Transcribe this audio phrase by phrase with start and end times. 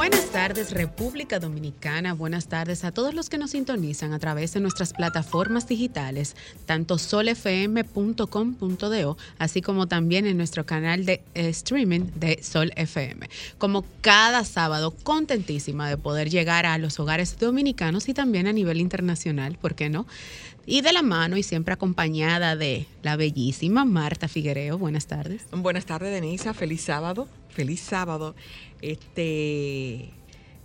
[0.00, 4.60] Buenas tardes República Dominicana, buenas tardes a todos los que nos sintonizan a través de
[4.60, 8.26] nuestras plataformas digitales, tanto solfm.com.do,
[9.38, 13.28] así como también en nuestro canal de eh, streaming de Sol FM.
[13.58, 18.80] Como cada sábado, contentísima de poder llegar a los hogares dominicanos y también a nivel
[18.80, 20.06] internacional, ¿por qué no?
[20.64, 24.78] Y de la mano y siempre acompañada de la bellísima Marta Figuereo.
[24.78, 25.42] Buenas tardes.
[25.52, 26.54] Buenas tardes, Denisa.
[26.54, 27.28] Feliz sábado.
[27.50, 28.34] Feliz sábado.
[28.82, 30.10] Este,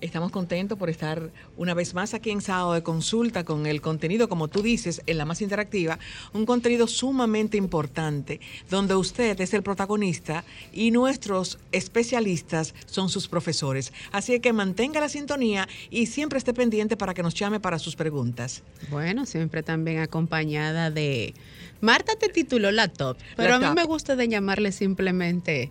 [0.01, 4.29] estamos contentos por estar una vez más aquí en Sábado de Consulta con el contenido,
[4.29, 5.99] como tú dices, en la más interactiva,
[6.33, 13.93] un contenido sumamente importante, donde usted es el protagonista y nuestros especialistas son sus profesores.
[14.11, 17.95] Así que mantenga la sintonía y siempre esté pendiente para que nos llame para sus
[17.95, 18.63] preguntas.
[18.89, 21.33] Bueno, siempre también acompañada de...
[21.81, 25.69] Marta te tituló la top, pero a mí me gusta de llamarle simplemente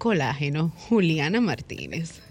[0.00, 2.22] colágeno, Juliana Martínez.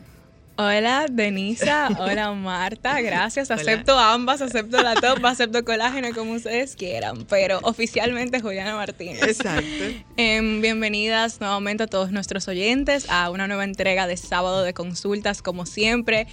[0.57, 1.87] Hola, Denisa.
[1.99, 2.99] Hola, Marta.
[2.99, 3.49] Gracias.
[3.51, 4.41] Acepto ambas.
[4.41, 7.25] Acepto la top, acepto colágeno, como ustedes quieran.
[7.29, 9.21] Pero oficialmente Juliana Martínez.
[9.21, 9.85] Exacto.
[10.17, 15.41] Em, bienvenidas nuevamente a todos nuestros oyentes a una nueva entrega de Sábado de Consultas,
[15.41, 16.27] como siempre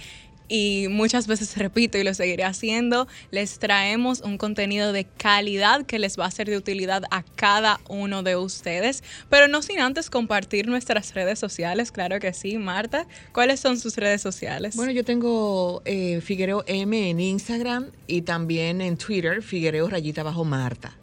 [0.47, 5.99] y muchas veces repito y lo seguiré haciendo, les traemos un contenido de calidad que
[5.99, 10.09] les va a ser de utilidad a cada uno de ustedes, pero no sin antes
[10.09, 13.07] compartir nuestras redes sociales, claro que sí, Marta.
[13.33, 14.75] ¿Cuáles son sus redes sociales?
[14.75, 20.45] Bueno, yo tengo eh, Figuereo M en Instagram y también en Twitter, Figuereo Rayita Bajo
[20.45, 20.97] Marta.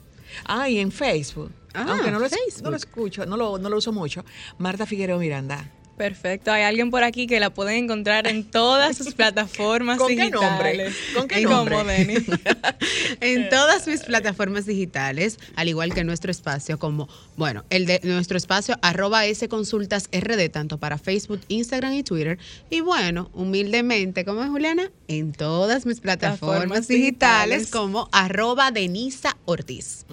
[0.47, 1.53] Ah, y en Facebook.
[1.75, 2.28] Ah, aunque no lo,
[2.62, 4.25] no lo escucho, no lo, no lo uso mucho.
[4.59, 5.71] Marta Figuereo Miranda.
[5.97, 6.50] Perfecto.
[6.50, 10.32] Hay alguien por aquí que la pueden encontrar en todas sus plataformas ¿Con digitales.
[10.34, 10.93] Qué nombre?
[11.15, 12.25] ¿Con qué nombre?
[13.21, 18.37] en todas mis plataformas digitales, al igual que nuestro espacio, como, bueno, el de nuestro
[18.37, 22.38] espacio, arroba S Consultas RD, tanto para Facebook, Instagram y Twitter.
[22.71, 30.06] Y bueno, humildemente, como es Juliana, en todas mis plataformas, digitales, como arroba Denisa Ortiz.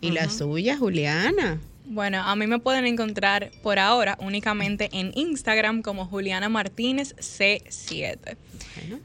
[0.00, 1.58] y la suya, Juliana.
[1.84, 8.36] Bueno, a mí me pueden encontrar por ahora únicamente en Instagram como Juliana Martínez C7.
[8.76, 9.00] Bueno,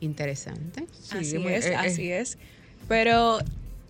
[0.00, 0.86] interesante.
[1.10, 2.20] así es, eh, así eh.
[2.20, 2.38] es.
[2.88, 3.40] Pero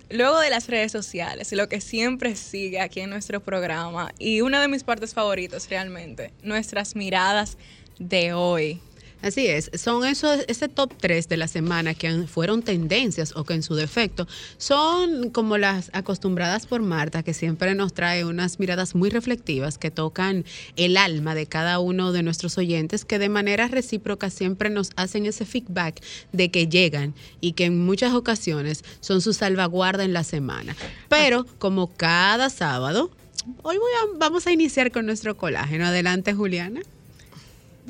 [0.09, 4.61] luego de las redes sociales, lo que siempre sigue aquí en nuestro programa y una
[4.61, 7.59] de mis partes favoritas realmente, nuestras miradas
[7.99, 8.81] de hoy.
[9.23, 13.53] Así es, son esos, ese top 3 de la semana que fueron tendencias o que
[13.53, 14.27] en su defecto
[14.57, 19.91] son como las acostumbradas por Marta, que siempre nos trae unas miradas muy reflectivas que
[19.91, 24.91] tocan el alma de cada uno de nuestros oyentes, que de manera recíproca siempre nos
[24.97, 26.03] hacen ese feedback
[26.33, 30.75] de que llegan y que en muchas ocasiones son su salvaguarda en la semana.
[31.11, 33.11] Pero como cada sábado,
[33.63, 35.85] hoy voy a, vamos a iniciar con nuestro colágeno.
[35.85, 36.81] Adelante, Juliana.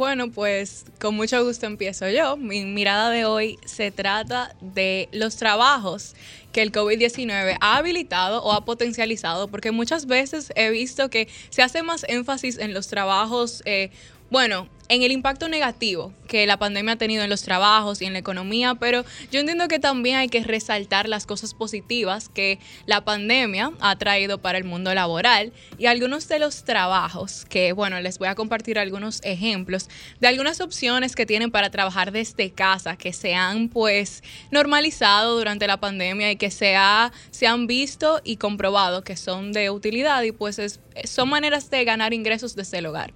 [0.00, 2.38] Bueno, pues con mucho gusto empiezo yo.
[2.38, 6.14] Mi mirada de hoy se trata de los trabajos
[6.52, 11.60] que el COVID-19 ha habilitado o ha potencializado, porque muchas veces he visto que se
[11.60, 13.90] hace más énfasis en los trabajos, eh,
[14.30, 18.12] bueno, en el impacto negativo que la pandemia ha tenido en los trabajos y en
[18.12, 23.04] la economía, pero yo entiendo que también hay que resaltar las cosas positivas que la
[23.04, 28.18] pandemia ha traído para el mundo laboral y algunos de los trabajos que, bueno, les
[28.18, 33.12] voy a compartir algunos ejemplos de algunas opciones que tienen para trabajar desde casa, que
[33.12, 38.38] se han pues normalizado durante la pandemia y que se, ha, se han visto y
[38.38, 43.12] comprobado que son de utilidad y pues son maneras de ganar ingresos desde el hogar.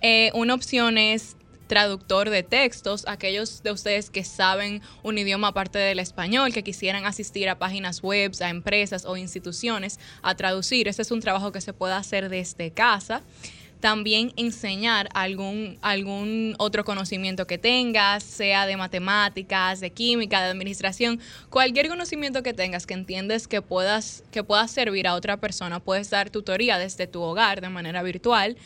[0.00, 1.36] Eh, una opción es
[1.68, 7.04] traductor de textos, aquellos de ustedes que saben un idioma aparte del español, que quisieran
[7.04, 10.88] asistir a páginas web, a empresas o instituciones a traducir.
[10.88, 13.22] Este es un trabajo que se puede hacer desde casa.
[13.80, 21.20] También enseñar algún, algún otro conocimiento que tengas, sea de matemáticas, de química, de administración,
[21.48, 25.78] cualquier conocimiento que tengas que entiendes que puedas, que puedas servir a otra persona.
[25.78, 28.56] Puedes dar tutoría desde tu hogar de manera virtual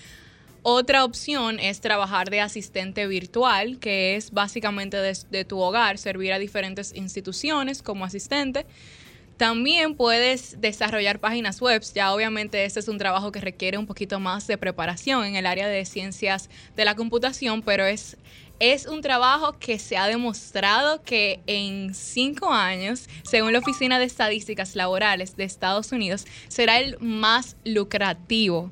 [0.63, 6.39] otra opción es trabajar de asistente virtual, que es básicamente desde tu hogar servir a
[6.39, 8.65] diferentes instituciones como asistente.
[9.37, 11.83] También puedes desarrollar páginas web.
[11.95, 15.47] Ya obviamente este es un trabajo que requiere un poquito más de preparación en el
[15.47, 18.17] área de ciencias de la computación, pero es
[18.61, 24.05] es un trabajo que se ha demostrado que en cinco años, según la Oficina de
[24.05, 28.71] Estadísticas Laborales de Estados Unidos, será el más lucrativo.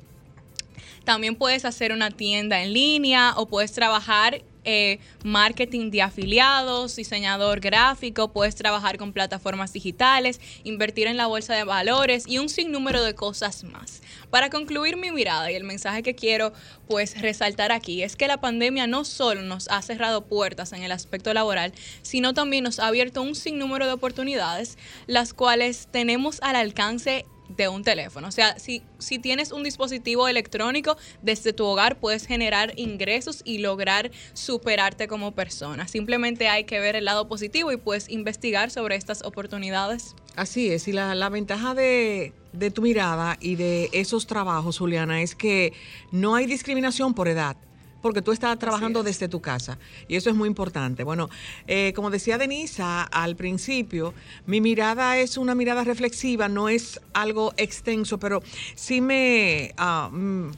[1.03, 7.61] También puedes hacer una tienda en línea o puedes trabajar eh, marketing de afiliados, diseñador
[7.61, 13.03] gráfico, puedes trabajar con plataformas digitales, invertir en la bolsa de valores y un sinnúmero
[13.03, 14.03] de cosas más.
[14.29, 16.53] Para concluir mi mirada y el mensaje que quiero
[16.87, 20.91] pues resaltar aquí es que la pandemia no solo nos ha cerrado puertas en el
[20.91, 21.73] aspecto laboral,
[22.03, 24.77] sino también nos ha abierto un sinnúmero de oportunidades,
[25.07, 27.25] las cuales tenemos al alcance
[27.67, 28.27] un teléfono.
[28.27, 33.59] O sea, si, si tienes un dispositivo electrónico desde tu hogar, puedes generar ingresos y
[33.59, 35.87] lograr superarte como persona.
[35.87, 40.15] Simplemente hay que ver el lado positivo y puedes investigar sobre estas oportunidades.
[40.35, 45.21] Así es, y la, la ventaja de, de tu mirada y de esos trabajos, Juliana,
[45.21, 45.73] es que
[46.11, 47.57] no hay discriminación por edad
[48.01, 49.77] porque tú estás trabajando desde tu casa
[50.07, 51.03] y eso es muy importante.
[51.03, 51.29] Bueno,
[51.67, 54.13] eh, como decía Denisa al principio,
[54.45, 58.41] mi mirada es una mirada reflexiva, no es algo extenso, pero
[58.75, 60.51] sí me, ah, mm,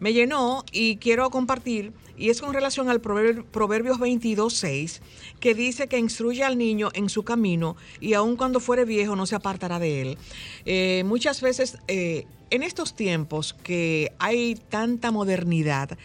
[0.00, 1.92] me llenó y quiero compartir.
[2.16, 5.00] Y es con relación al Proverbios 22.6,
[5.38, 9.24] que dice que instruye al niño en su camino y aun cuando fuere viejo no
[9.24, 10.18] se apartará de él.
[10.64, 15.96] Eh, muchas veces eh, en estos tiempos que hay tanta modernidad,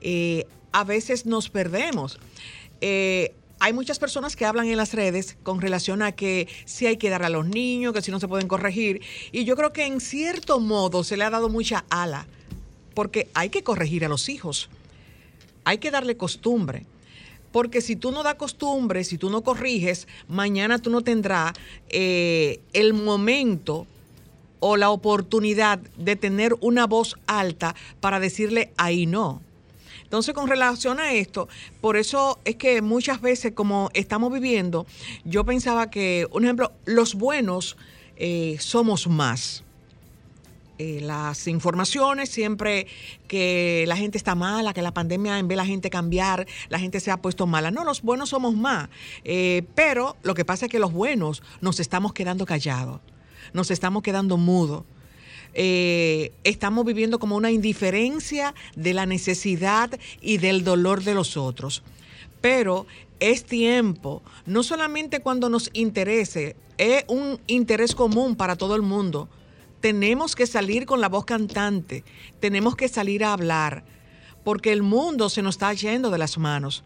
[0.00, 2.18] eh, a veces nos perdemos.
[2.80, 6.98] Eh, hay muchas personas que hablan en las redes con relación a que si hay
[6.98, 9.00] que dar a los niños, que si no se pueden corregir.
[9.32, 12.26] Y yo creo que en cierto modo se le ha dado mucha ala,
[12.94, 14.68] porque hay que corregir a los hijos.
[15.64, 16.84] Hay que darle costumbre.
[17.50, 21.54] Porque si tú no das costumbre, si tú no corriges, mañana tú no tendrás
[21.88, 23.86] eh, el momento
[24.60, 29.40] o la oportunidad de tener una voz alta para decirle ahí no.
[30.06, 31.48] Entonces, con relación a esto,
[31.80, 34.86] por eso es que muchas veces, como estamos viviendo,
[35.24, 37.76] yo pensaba que, un ejemplo, los buenos
[38.16, 39.64] eh, somos más.
[40.78, 42.86] Eh, las informaciones siempre
[43.26, 46.78] que la gente está mala, que la pandemia en vez de la gente cambiar, la
[46.78, 47.72] gente se ha puesto mala.
[47.72, 48.88] No, los buenos somos más.
[49.24, 53.00] Eh, pero lo que pasa es que los buenos nos estamos quedando callados,
[53.54, 54.84] nos estamos quedando mudos.
[55.58, 61.82] Eh, estamos viviendo como una indiferencia de la necesidad y del dolor de los otros.
[62.42, 62.86] Pero
[63.20, 69.30] es tiempo, no solamente cuando nos interese, es un interés común para todo el mundo.
[69.80, 72.04] Tenemos que salir con la voz cantante,
[72.38, 73.82] tenemos que salir a hablar,
[74.44, 76.82] porque el mundo se nos está yendo de las manos,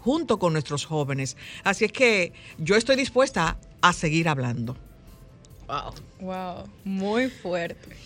[0.00, 1.36] junto con nuestros jóvenes.
[1.62, 4.76] Así es que yo estoy dispuesta a seguir hablando.
[5.68, 5.94] Wow.
[6.20, 7.96] Wow, muy fuerte.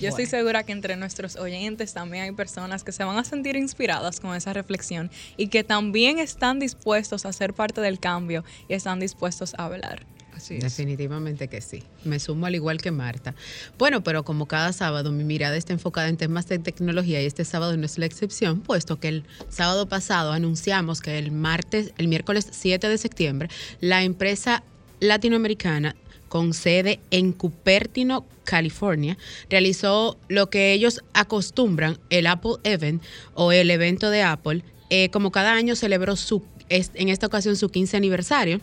[0.00, 3.56] Yo estoy segura que entre nuestros oyentes también hay personas que se van a sentir
[3.56, 8.72] inspiradas con esa reflexión y que también están dispuestos a ser parte del cambio y
[8.72, 10.06] están dispuestos a hablar.
[10.34, 10.62] Así es.
[10.62, 11.82] Definitivamente que sí.
[12.04, 13.34] Me sumo al igual que Marta.
[13.76, 17.44] Bueno, pero como cada sábado mi mirada está enfocada en temas de tecnología y este
[17.44, 22.08] sábado no es la excepción, puesto que el sábado pasado anunciamos que el martes, el
[22.08, 23.50] miércoles 7 de septiembre,
[23.80, 24.62] la empresa
[25.00, 25.94] latinoamericana
[26.30, 29.18] con sede en Cupertino, California,
[29.50, 33.02] realizó lo que ellos acostumbran, el Apple Event
[33.34, 34.62] o el evento de Apple.
[34.90, 38.60] Eh, como cada año celebró su, en esta ocasión su 15 aniversario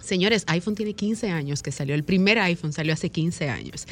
[0.00, 1.94] Señores, iPhone tiene 15 años que salió.
[1.94, 3.86] El primer iPhone salió hace 15 años.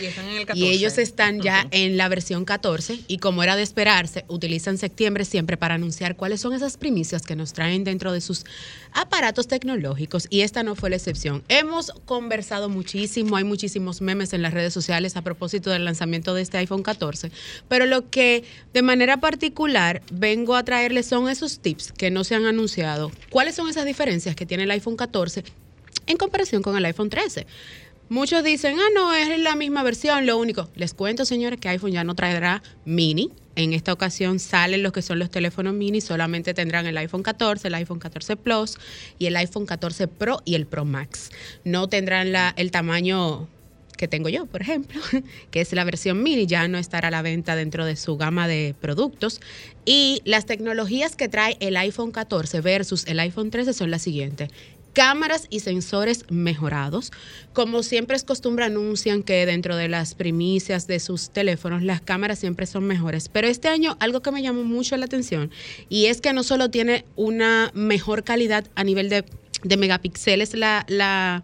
[0.54, 5.24] Y, ellos están ya en la versión 14 y como era de esperarse, utilizan septiembre
[5.24, 8.44] siempre para anunciar cuáles son esas primicias que nos traen dentro de sus
[8.92, 11.44] aparatos tecnológicos y esta no fue la excepción.
[11.48, 16.42] Hemos conversado muchísimo, hay muchísimos memes en las redes sociales a propósito del lanzamiento de
[16.42, 17.30] este iPhone 14,
[17.68, 22.34] pero lo que de manera particular vengo a traerles son esos tips que no se
[22.34, 23.12] han anunciado.
[23.28, 25.44] ¿Cuáles son esas diferencias que tiene el iPhone 14
[26.06, 27.46] en comparación con el iPhone 13.
[28.10, 30.68] Muchos dicen, ah, no, es la misma versión, lo único.
[30.74, 33.30] Les cuento, señores, que iPhone ya no traerá mini.
[33.54, 37.68] En esta ocasión salen los que son los teléfonos mini, solamente tendrán el iPhone 14,
[37.68, 38.78] el iPhone 14 Plus
[39.18, 41.30] y el iPhone 14 Pro y el Pro Max.
[41.62, 43.48] No tendrán el tamaño
[43.96, 45.00] que tengo yo, por ejemplo,
[45.52, 48.48] que es la versión mini, ya no estará a la venta dentro de su gama
[48.48, 49.40] de productos.
[49.84, 54.48] Y las tecnologías que trae el iPhone 14 versus el iPhone 13 son las siguientes
[54.92, 57.12] cámaras y sensores mejorados.
[57.52, 62.38] Como siempre es costumbre, anuncian que dentro de las primicias de sus teléfonos las cámaras
[62.38, 63.28] siempre son mejores.
[63.28, 65.50] Pero este año algo que me llamó mucho la atención
[65.88, 69.24] y es que no solo tiene una mejor calidad a nivel de,
[69.76, 71.42] megapíxeles la,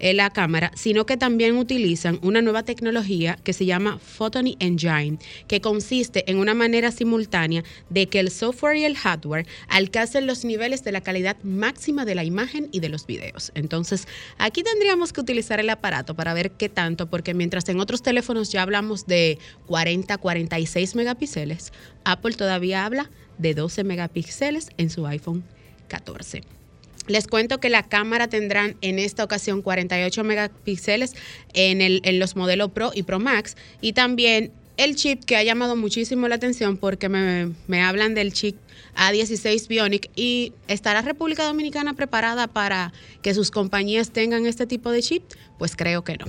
[0.00, 5.60] la cámara, sino que también utilizan una nueva tecnología que se llama Photony Engine, que
[5.60, 10.84] consiste en una manera simultánea de que el software y el hardware alcancen los niveles
[10.84, 13.52] de la calidad máxima de la imagen y de los videos.
[13.54, 14.06] Entonces,
[14.38, 18.50] aquí tendríamos que utilizar el aparato para ver qué tanto, porque mientras en otros teléfonos
[18.50, 21.72] ya hablamos de 40, 46 megapíxeles,
[22.04, 25.44] Apple todavía habla de 12 megapíxeles en su iPhone
[25.88, 26.42] 14.
[27.06, 31.14] Les cuento que la cámara tendrán en esta ocasión 48 megapíxeles
[31.54, 36.28] en, los modelos Pro y Pro Max y también el chip que ha llamado muchísimo
[36.28, 38.56] la atención porque me, me hablan del chip
[38.96, 45.02] A16 Bionic y ¿estará República Dominicana preparada para que sus compañías tengan este tipo de
[45.02, 45.22] chip?
[45.58, 46.26] Pues creo que no.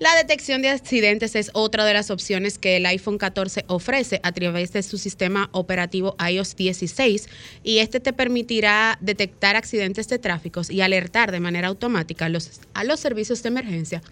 [0.00, 4.32] La detección de accidentes es otra de las opciones que el iPhone 14 ofrece a
[4.32, 7.28] través de su sistema operativo iOS 16
[7.62, 12.60] y este te permitirá detectar accidentes de tráfico y alertar de manera automática a los,
[12.74, 14.02] a los servicios de emergencia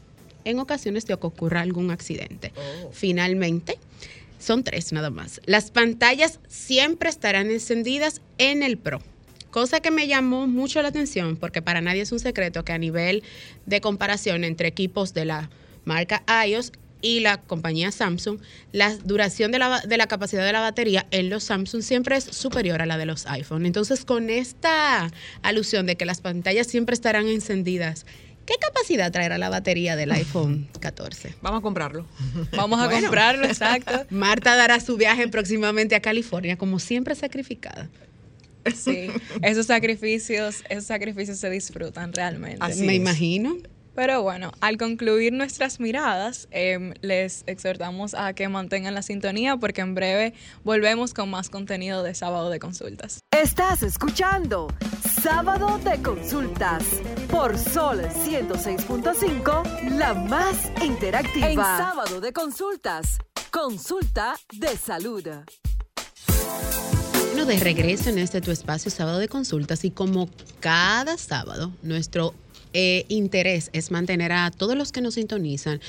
[0.45, 2.53] en ocasiones de que ocurra algún accidente.
[2.93, 3.77] Finalmente,
[4.39, 5.41] son tres nada más.
[5.47, 9.01] Las pantallas siempre estarán encendidas en el Pro.
[9.51, 12.79] Cosa que me llamó mucho la atención porque para nadie es un secreto que a
[12.79, 13.25] nivel
[13.67, 15.51] de comparación entre equipos de la
[15.85, 16.73] marca iOS
[17.05, 18.39] y la compañía Samsung,
[18.71, 22.25] la duración de la, de la, capacidad de la batería en los Samsung siempre es
[22.25, 23.67] superior a la de los iPhone.
[23.67, 25.11] Entonces, con esta
[25.43, 28.07] alusión de que las pantallas siempre estarán encendidas,
[28.47, 31.35] ¿qué capacidad traerá la batería del iPhone 14?
[31.43, 32.07] Vamos a comprarlo.
[32.57, 33.01] Vamos a Bueno.
[33.03, 34.07] comprarlo, exacto.
[34.11, 37.89] Marta dará su viaje próximamente a California, como siempre sacrificada.
[38.77, 39.11] Sí,
[39.43, 42.59] esos sacrificios, esos sacrificios se disfrutan realmente.
[42.61, 43.01] Así Me es.
[43.01, 43.57] imagino.
[43.95, 49.83] Pero bueno, al concluir nuestras miradas, em, les exhortamos a que mantengan la sintonía porque
[49.83, 50.35] en breve
[50.65, 53.21] volvemos con más contenido de sábado de consultas.
[53.31, 54.69] Estás escuchando
[55.23, 56.85] Sábado de Consultas
[57.31, 59.63] por Sol 106.5,
[59.99, 61.51] la más interactiva.
[61.51, 63.19] En Sábado de Consultas,
[63.51, 65.29] consulta de salud.
[67.47, 70.31] De regreso en este tu espacio sábado de consultas y como
[70.61, 72.35] cada sábado, nuestro
[72.73, 75.81] eh, interés es mantener a todos los que nos sintonizan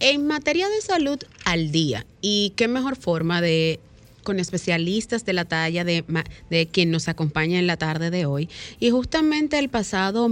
[0.00, 2.06] en materia de salud al día.
[2.22, 3.80] Y qué mejor forma de
[4.22, 6.04] con especialistas de la talla de,
[6.48, 8.48] de quien nos acompaña en la tarde de hoy.
[8.80, 10.30] Y justamente el pasado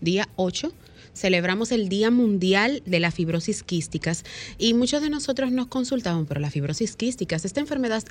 [0.00, 0.72] día 8
[1.14, 4.24] celebramos el Día Mundial de la Fibrosis Quísticas
[4.56, 7.44] y muchos de nosotros nos consultaban por la fibrosis quísticas.
[7.44, 8.04] Esta enfermedad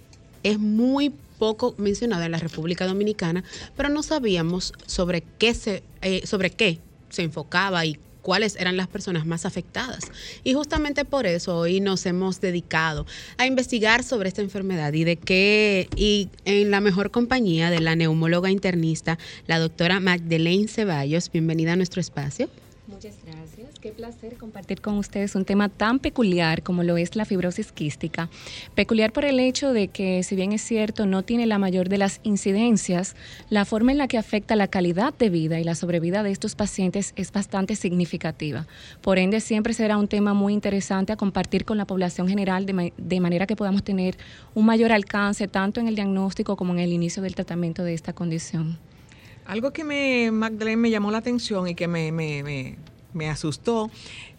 [0.43, 3.43] es muy poco mencionada en la República Dominicana,
[3.75, 6.79] pero no sabíamos sobre qué se, eh, sobre qué
[7.09, 10.03] se enfocaba y cuáles eran las personas más afectadas.
[10.43, 13.05] Y justamente por eso hoy nos hemos dedicado
[13.37, 17.95] a investigar sobre esta enfermedad y de qué, y en la mejor compañía de la
[17.95, 19.17] neumóloga internista,
[19.47, 21.31] la doctora Magdalene Ceballos.
[21.31, 22.49] Bienvenida a nuestro espacio.
[22.87, 23.56] Muchas gracias.
[23.81, 28.27] Qué placer compartir con ustedes un tema tan peculiar como lo es la fibrosis quística.
[28.73, 31.99] Peculiar por el hecho de que, si bien es cierto, no tiene la mayor de
[31.99, 33.15] las incidencias,
[33.51, 36.55] la forma en la que afecta la calidad de vida y la sobrevida de estos
[36.55, 38.65] pacientes es bastante significativa.
[39.01, 42.93] Por ende, siempre será un tema muy interesante a compartir con la población general de,
[42.97, 44.17] de manera que podamos tener
[44.55, 48.13] un mayor alcance tanto en el diagnóstico como en el inicio del tratamiento de esta
[48.13, 48.79] condición.
[49.45, 52.11] Algo que me, Magdalene, me llamó la atención y que me,
[53.13, 53.89] me asustó,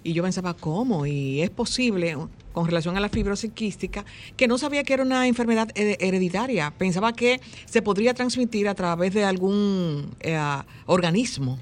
[0.05, 1.07] y yo pensaba, ¿cómo?
[1.07, 2.17] Y es posible,
[2.53, 4.05] con relación a la fibrosis quística,
[4.37, 6.73] que no sabía que era una enfermedad he- hereditaria.
[6.77, 10.39] Pensaba que se podría transmitir a través de algún eh,
[10.87, 11.59] organismo.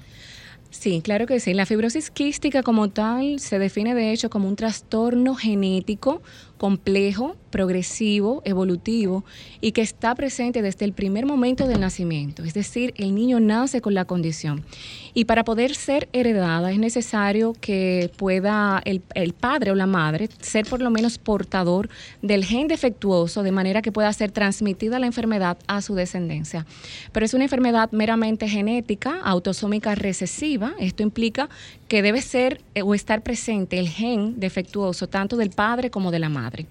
[0.79, 1.55] Sí, claro que sí.
[1.55, 6.21] La fibrosis quística como tal se define de hecho como un trastorno genético
[6.57, 9.23] complejo, progresivo, evolutivo
[9.61, 12.43] y que está presente desde el primer momento del nacimiento.
[12.43, 14.65] Es decir, el niño nace con la condición.
[15.13, 20.29] Y para poder ser heredada es necesario que pueda el, el padre o la madre
[20.41, 21.89] ser por lo menos portador
[22.21, 26.65] del gen defectuoso de manera que pueda ser transmitida la enfermedad a su descendencia.
[27.11, 30.66] Pero es una enfermedad meramente genética, autosómica recesiva.
[30.79, 31.49] Esto implica
[31.87, 36.19] que debe ser eh, o estar presente el gen defectuoso tanto del padre como de
[36.19, 36.65] la madre.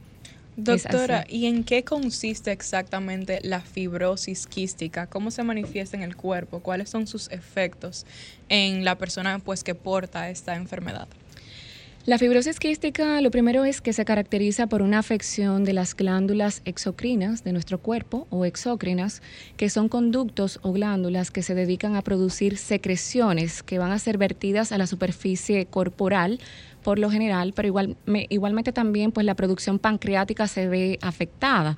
[0.56, 1.26] Doctora.
[1.28, 5.06] ¿y en qué consiste exactamente la fibrosis quística?
[5.06, 6.60] ¿Cómo se manifiesta en el cuerpo?
[6.60, 8.06] ¿Cuáles son sus efectos
[8.48, 11.08] en la persona pues que porta esta enfermedad?
[12.06, 16.62] La fibrosis quística lo primero es que se caracteriza por una afección de las glándulas
[16.64, 19.22] exocrinas de nuestro cuerpo o exócrinas,
[19.56, 24.18] que son conductos o glándulas que se dedican a producir secreciones que van a ser
[24.18, 26.38] vertidas a la superficie corporal
[26.86, 27.96] por lo general, pero igual,
[28.28, 31.76] igualmente también pues la producción pancreática se ve afectada.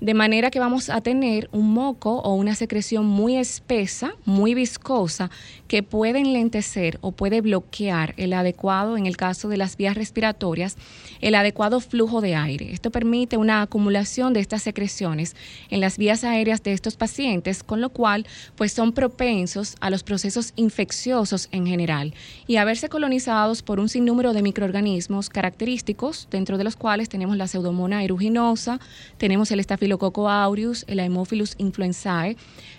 [0.00, 5.30] De manera que vamos a tener un moco o una secreción muy espesa, muy viscosa,
[5.68, 10.76] que puede enlentecer o puede bloquear el adecuado, en el caso de las vías respiratorias,
[11.20, 12.72] el adecuado flujo de aire.
[12.72, 15.34] Esto permite una acumulación de estas secreciones
[15.70, 20.02] en las vías aéreas de estos pacientes, con lo cual pues son propensos a los
[20.02, 22.14] procesos infecciosos en general
[22.46, 27.36] y a verse colonizados por un sinnúmero de microorganismos característicos, dentro de los cuales tenemos
[27.36, 28.80] la pseudomonas aeruginosa,
[29.18, 32.36] tenemos el Staphylococcus aureus, el Haemophilus influenzae,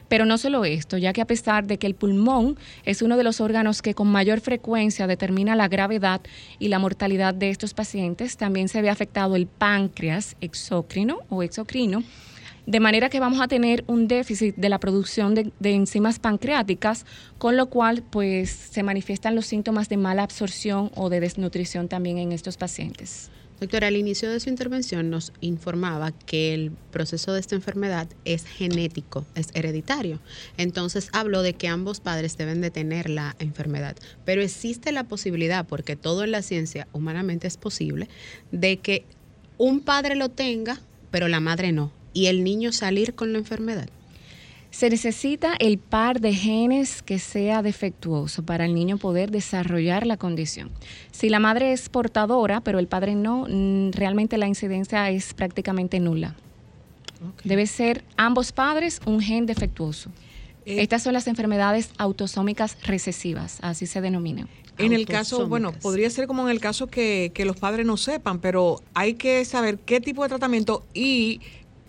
[0.07, 3.23] pero no solo esto, ya que a pesar de que el pulmón es uno de
[3.25, 6.21] los órganos que con mayor frecuencia determina la gravedad
[6.57, 12.01] y la mortalidad de estos pacientes, también se ve afectado el páncreas exócrino o exocrino,
[12.65, 17.05] de manera que vamos a tener un déficit de la producción de, de, enzimas pancreáticas,
[17.37, 22.19] con lo cual pues se manifiestan los síntomas de mala absorción o de desnutrición también
[22.19, 23.31] en estos pacientes.
[23.59, 28.45] Doctora, al inicio de su intervención nos informaba que el proceso de esta enfermedad es
[28.45, 30.19] genético, es hereditario.
[30.57, 33.95] Entonces habló de que ambos padres deben de tener la enfermedad.
[34.25, 38.09] Pero existe la posibilidad, porque todo en la ciencia humanamente es posible,
[38.51, 39.05] de que
[39.57, 43.89] un padre lo tenga, pero la madre no, y el niño salir con la enfermedad.
[44.71, 50.17] Se necesita el par de genes que sea defectuoso para el niño poder desarrollar la
[50.17, 50.69] condición.
[51.11, 55.99] Si la madre es portadora, pero el padre no, mm, realmente la incidencia es prácticamente
[55.99, 56.35] nula.
[57.43, 60.11] Debe ser ambos padres un gen defectuoso.
[60.65, 64.47] Eh, Estas son las enfermedades autosómicas recesivas, así se denominan.
[64.77, 67.97] En el caso, bueno, podría ser como en el caso que, que los padres no
[67.97, 71.41] sepan, pero hay que saber qué tipo de tratamiento y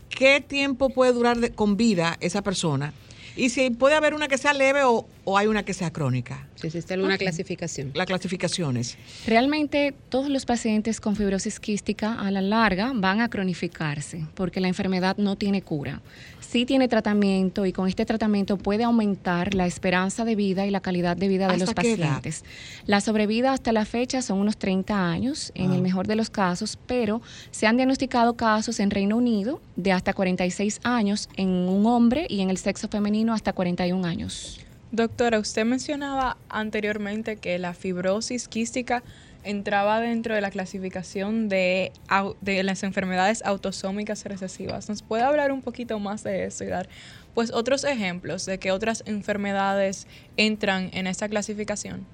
[0.08, 2.92] qué tiempo puede durar con vida esa persona
[3.38, 5.06] y si puede haber una que sea leve o,
[5.37, 6.47] hay una que sea crónica.
[6.54, 7.90] Si existe alguna clasificación.
[7.94, 8.97] Las clasificaciones.
[9.26, 14.68] Realmente todos los pacientes con fibrosis quística a la larga van a cronificarse porque la
[14.68, 16.00] enfermedad no tiene cura
[16.49, 20.80] sí tiene tratamiento y con este tratamiento puede aumentar la esperanza de vida y la
[20.80, 22.44] calidad de vida de los pacientes.
[22.87, 25.82] La sobrevida hasta la fecha son unos 30 años, en el ah.
[25.82, 27.20] mejor de los casos, pero
[27.50, 32.40] se han diagnosticado casos en Reino Unido de hasta 46 años en un hombre y
[32.40, 34.61] en el sexo femenino hasta 41 años.
[34.90, 39.03] Doctora, usted mencionaba anteriormente que la fibrosis quística
[39.44, 41.92] entraba dentro de la clasificación de,
[42.42, 44.88] las enfermedades autosómicas recesivas.
[44.88, 46.88] ¿Nos puede hablar un poquito más de eso y dar
[47.35, 52.07] pues otros ejemplos de que otras enfermedades entran en esta clasificación?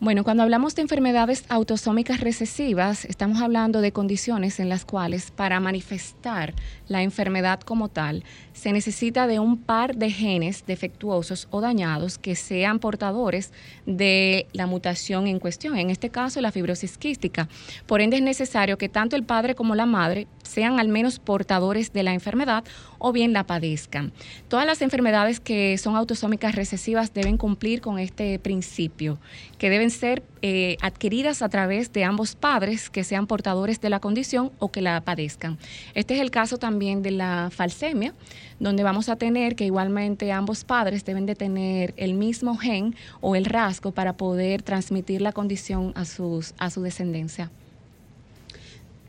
[0.00, 5.60] Bueno, cuando hablamos de enfermedades autosómicas recesivas, estamos hablando de condiciones en las cuales para
[5.60, 6.54] manifestar
[6.88, 8.24] la enfermedad como tal,
[8.62, 13.52] se necesita de un par de genes defectuosos o dañados que sean portadores
[13.86, 17.48] de la mutación en cuestión, en este caso la fibrosis quística.
[17.86, 21.92] Por ende es necesario que tanto el padre como la madre sean al menos portadores
[21.92, 22.62] de la enfermedad
[23.00, 24.12] o bien la padezcan.
[24.46, 29.18] Todas las enfermedades que son autosómicas recesivas deben cumplir con este principio,
[29.58, 33.98] que deben ser eh, adquiridas a través de ambos padres que sean portadores de la
[33.98, 35.58] condición o que la padezcan.
[35.94, 38.14] Este es el caso también de la falsemia,
[38.62, 43.34] donde vamos a tener que igualmente ambos padres deben de tener el mismo gen o
[43.34, 47.50] el rasgo para poder transmitir la condición a, sus, a su descendencia.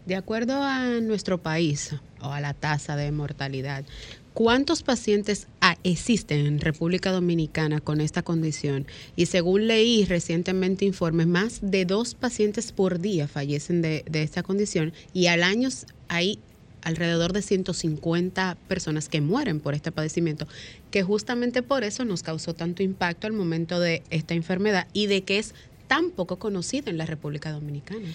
[0.08, 3.86] De acuerdo a nuestro país o a la tasa de mortalidad,
[4.34, 5.46] ¿Cuántos pacientes
[5.84, 8.88] existen en República Dominicana con esta condición?
[9.16, 14.92] Y según leí recientemente informes, más de dos pacientes por día fallecen de, esta condición
[15.14, 15.70] y al año
[16.08, 16.40] hay
[16.84, 20.48] alrededor de 150 personas que mueren por este padecimiento,
[20.92, 25.24] que justamente por eso nos causó tanto impacto al momento de esta enfermedad y de
[25.24, 25.54] que es
[25.88, 28.08] tan poco conocida en la República Dominicana.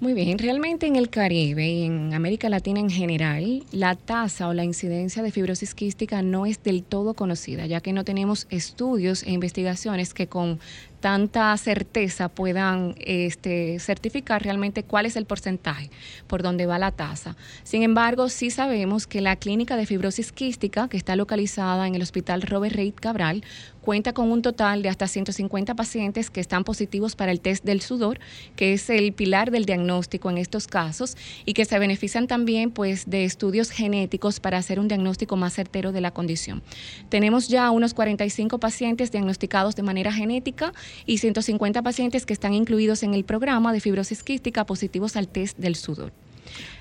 [0.00, 4.54] Muy bien, realmente en el Caribe y en América Latina en general, la tasa o
[4.54, 9.24] la incidencia de fibrosis quística no es del todo conocida, ya que no tenemos estudios
[9.24, 10.60] e investigaciones que con
[11.00, 15.90] tanta certeza puedan este, certificar realmente cuál es el porcentaje
[16.26, 17.36] por donde va la tasa.
[17.62, 22.02] Sin embargo, sí sabemos que la clínica de fibrosis quística, que está localizada en el
[22.02, 23.42] Hospital Robert Reid Cabral,
[23.88, 27.80] cuenta con un total de hasta 150 pacientes que están positivos para el test del
[27.80, 28.20] sudor,
[28.54, 33.08] que es el pilar del diagnóstico en estos casos y que se benefician también pues
[33.08, 36.62] de estudios genéticos para hacer un diagnóstico más certero de la condición.
[37.08, 40.74] Tenemos ya unos 45 pacientes diagnosticados de manera genética
[41.06, 45.58] y 150 pacientes que están incluidos en el programa de fibrosis quística positivos al test
[45.58, 46.12] del sudor.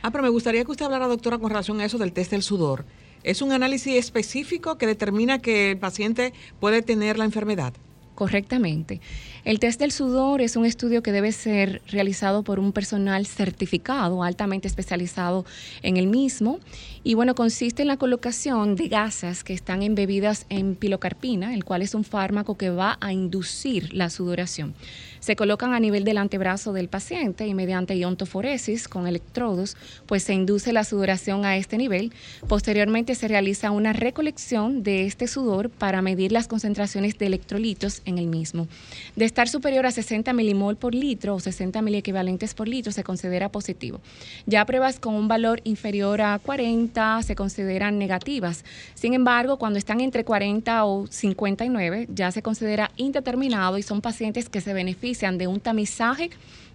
[0.02, 2.44] Ah, pero me gustaría que usted hablara, doctora, con relación a eso del test del
[2.44, 2.86] sudor.
[3.24, 7.74] ¿Es un análisis específico que determina que el paciente puede tener la enfermedad?
[8.18, 9.00] Correctamente.
[9.46, 14.24] El test del sudor es un estudio que debe ser realizado por un personal certificado,
[14.24, 15.46] altamente especializado
[15.84, 16.60] en el mismo.
[17.04, 21.84] Y bueno, consiste en la colocación de gasas que están embebidas en pilocarpina, el cual
[21.84, 24.74] es un fármaco que va a inducir la sudoración.
[25.20, 29.76] Se colocan a nivel del antebrazo del paciente y mediante iontoforesis con electrodos,
[30.06, 32.14] pues se induce la sudoración a este nivel.
[32.48, 38.18] Posteriormente se realiza una recolección de este sudor para medir las concentraciones de electrolitos en
[38.18, 38.68] el mismo.
[39.16, 43.50] De estar superior a 60 milimol por litro o 60 miliequivalentes por litro se considera
[43.50, 44.00] positivo.
[44.46, 48.64] Ya pruebas con un valor inferior a 40 se consideran negativas.
[48.94, 54.50] Sin embargo, cuando están entre 40 o 59 ya se considera indeterminado y son pacientes
[54.50, 56.30] que se benefician de un tamizaje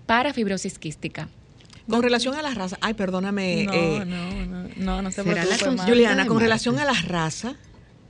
[0.07, 1.29] para fibrosis quística.
[1.88, 3.64] Con relación a la raza, ay, perdóname.
[3.64, 5.83] No, eh, no, no, no, no se preocupe.
[5.87, 7.57] Juliana, con relación a la raza,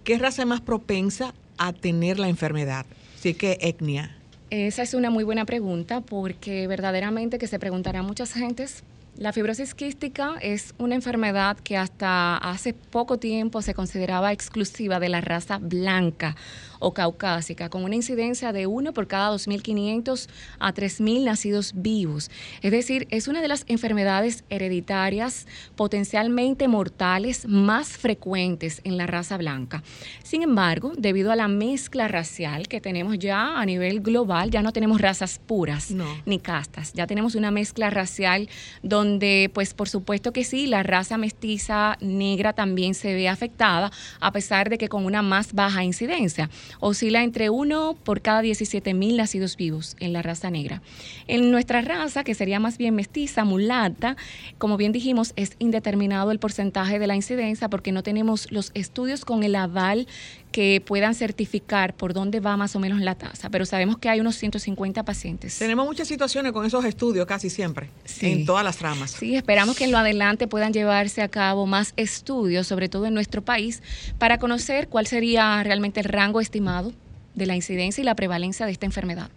[0.05, 2.87] ¿qué raza es más propensa a tener la enfermedad?
[3.19, 4.17] Sí que etnia.
[4.51, 8.85] Esa es una muy buena pregunta porque verdaderamente que se preguntará muchas gentes.
[9.17, 15.09] La fibrosis quística es una enfermedad que hasta hace poco tiempo se consideraba exclusiva de
[15.11, 16.35] la raza blanca
[16.83, 22.31] o caucásica, con una incidencia de uno por cada 2.500 a 3.000 nacidos vivos.
[22.61, 29.37] Es decir, es una de las enfermedades hereditarias potencialmente mortales más frecuentes en la raza
[29.37, 29.83] blanca.
[30.25, 34.73] Sin embargo, debido a la mezcla racial que tenemos ya a nivel global, ya no
[34.73, 36.07] tenemos razas puras No.
[36.27, 38.49] ni castas, ya tenemos una mezcla racial
[38.83, 44.33] donde, pues por supuesto que sí, la raza mestiza negra también se ve afectada, a
[44.33, 46.51] pesar de que con una más baja incidencia.
[46.81, 50.83] Oscila entre uno por cada 17 mil nacidos vivos en la raza negra.
[51.27, 54.17] En nuestra raza, que sería más bien mestiza, mulata,
[54.59, 59.25] como bien dijimos, es indeterminado el porcentaje de la incidencia porque no tenemos los estudios
[59.25, 60.07] con el aval
[60.53, 64.21] que puedan certificar por dónde va más o menos la tasa, pero sabemos que hay
[64.21, 65.59] unos 150 pacientes.
[65.59, 68.27] Tenemos muchas situaciones con esos estudios casi siempre, Sí.
[68.31, 69.11] en todas las ramas.
[69.13, 73.15] Sí, esperamos que en lo adelante puedan llevarse a cabo más estudios, sobre todo en
[73.15, 73.83] nuestro país,
[74.19, 76.93] para conocer cuál sería realmente el rango estimado
[77.35, 79.31] de la incidencia y la prevalencia de esta enfermedad.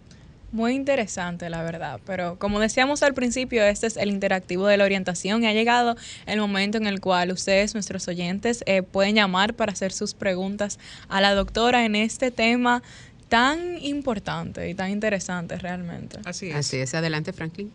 [0.56, 2.00] Muy interesante, la verdad.
[2.06, 5.96] Pero como decíamos al principio, este es el interactivo de la orientación y ha llegado
[6.24, 10.78] el momento en el cual ustedes, nuestros oyentes, eh, pueden llamar para hacer sus preguntas
[11.10, 12.82] a la doctora en este tema
[13.28, 16.20] tan importante y tan interesante realmente.
[16.24, 16.56] Así es.
[16.56, 17.74] Así es, adelante Franklin.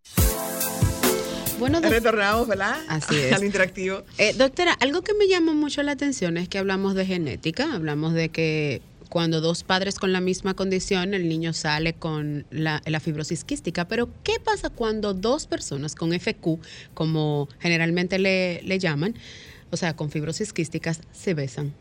[1.59, 2.77] Bueno, Retornamos, ¿verdad?
[2.87, 3.33] Así es.
[3.33, 4.03] Al interactivo.
[4.17, 8.13] Eh, doctora, algo que me llama mucho la atención es que hablamos de genética, hablamos
[8.13, 12.99] de que cuando dos padres con la misma condición, el niño sale con la, la
[12.99, 16.59] fibrosis quística, pero ¿qué pasa cuando dos personas con FQ,
[16.95, 19.13] como generalmente le, le llaman,
[19.73, 21.73] o sea, con fibrosis quísticas, se besan?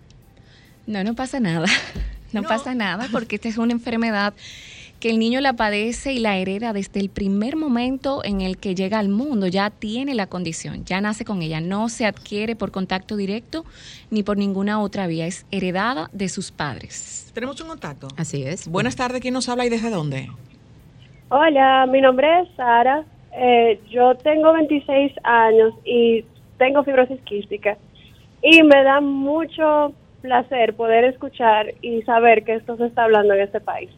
[0.87, 1.66] No, no pasa nada.
[2.33, 2.48] No, No.
[2.48, 4.33] pasa nada porque esta es una enfermedad
[5.00, 8.74] que el niño la padece y la hereda desde el primer momento en el que
[8.74, 9.48] llega al mundo.
[9.48, 11.61] Ya tiene la condición, ya nace con ella.
[11.61, 13.66] No se adquiere por contacto directo
[14.11, 15.26] ni por ninguna otra vía.
[15.26, 17.31] Es heredada de sus padres.
[17.35, 18.09] Tenemos un contacto.
[18.16, 18.66] Así es.
[18.66, 20.31] Buenas tardes, ¿quién nos habla y desde dónde?
[21.28, 23.05] Hola, mi nombre es Sara.
[23.35, 26.24] Eh, yo tengo 26 años y
[26.62, 27.77] tengo fibrosis quística.
[28.40, 33.40] Y me da mucho placer poder escuchar y saber que esto se está hablando en
[33.40, 33.90] este país.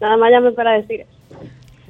[0.00, 1.10] Nada más llamé para decir eso.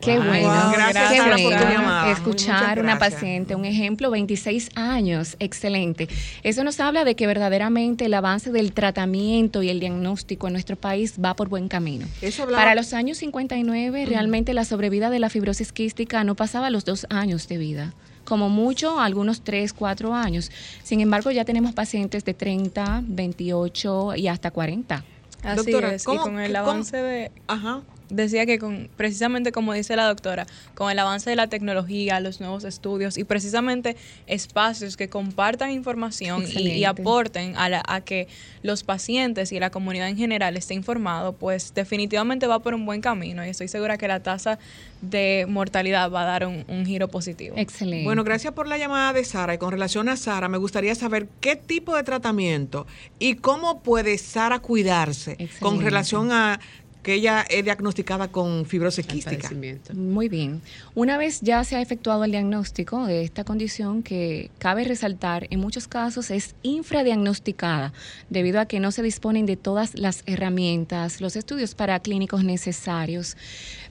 [0.00, 4.70] Qué Wow, bueno, gracias, qué Sara, por tu bueno escuchar una paciente, un ejemplo, 26
[4.77, 6.09] años, excelente.
[6.42, 10.77] Eso nos habla de que verdaderamente el avance del tratamiento y el diagnóstico en nuestro
[10.77, 12.07] país va por buen camino.
[12.20, 16.85] Eso Para los años 59, realmente la sobrevida de la fibrosis quística no pasaba los
[16.85, 17.94] dos años de vida.
[18.24, 20.50] Como mucho, algunos 3, 4 años.
[20.82, 25.04] Sin embargo, ya tenemos pacientes de 30, 28 y hasta 40.
[25.42, 26.04] Así Doctora, es.
[26.04, 27.82] ¿cómo- y con el avance de, Ajá.
[28.10, 32.40] Decía que con precisamente como dice la doctora, con el avance de la tecnología, los
[32.40, 38.28] nuevos estudios y precisamente espacios que compartan información y, aporten a, la- a que
[38.62, 43.00] los pacientes y la comunidad en general esté informado, pues definitivamente va por un buen
[43.00, 44.58] camino y estoy segura que la tasa
[45.02, 47.56] de mortalidad va a dar un, un giro positivo.
[47.58, 48.04] Excelente.
[48.04, 49.54] Bueno, gracias por la llamada de Sara.
[49.54, 52.86] Y con relación a Sara, me gustaría saber qué tipo de tratamiento
[53.18, 56.58] y cómo puede Sara cuidarse con relación a
[57.04, 59.48] que ella es diagnosticada con fibrosis quística?
[59.92, 60.60] Muy bien.
[60.96, 65.60] Una vez ya se ha efectuado el diagnóstico de esta condición, que cabe resaltar, en
[65.60, 67.92] muchos casos es infradiagnosticada,
[68.30, 73.36] debido a que no se disponen de todas las herramientas, los estudios paraclínicos necesarios.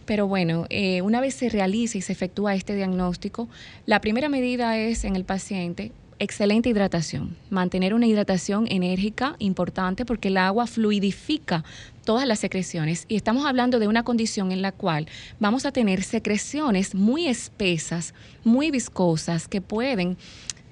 [0.05, 3.47] Pero bueno, eh, una vez se realiza y se efectúa este diagnóstico,
[3.85, 10.29] la primera medida es en el paciente excelente hidratación, mantener una hidratación enérgica importante porque
[10.29, 11.63] el agua fluidifica
[12.03, 13.05] todas las secreciones.
[13.07, 15.07] Y estamos hablando de una condición en la cual
[15.39, 20.17] vamos a tener secreciones muy espesas, muy viscosas que pueden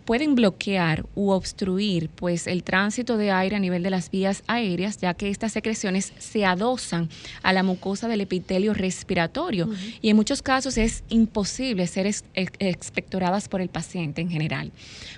[0.06, 4.98] pueden bloquear u obstruir pues el tránsito de aire a nivel de las vías aéreas,
[4.98, 7.10] ya que estas secreciones se adosan
[7.44, 9.70] a la mucosa del epitelio respiratorio
[10.02, 14.72] y en muchos casos es imposible ser ex- ex- expectoradas por el paciente en general.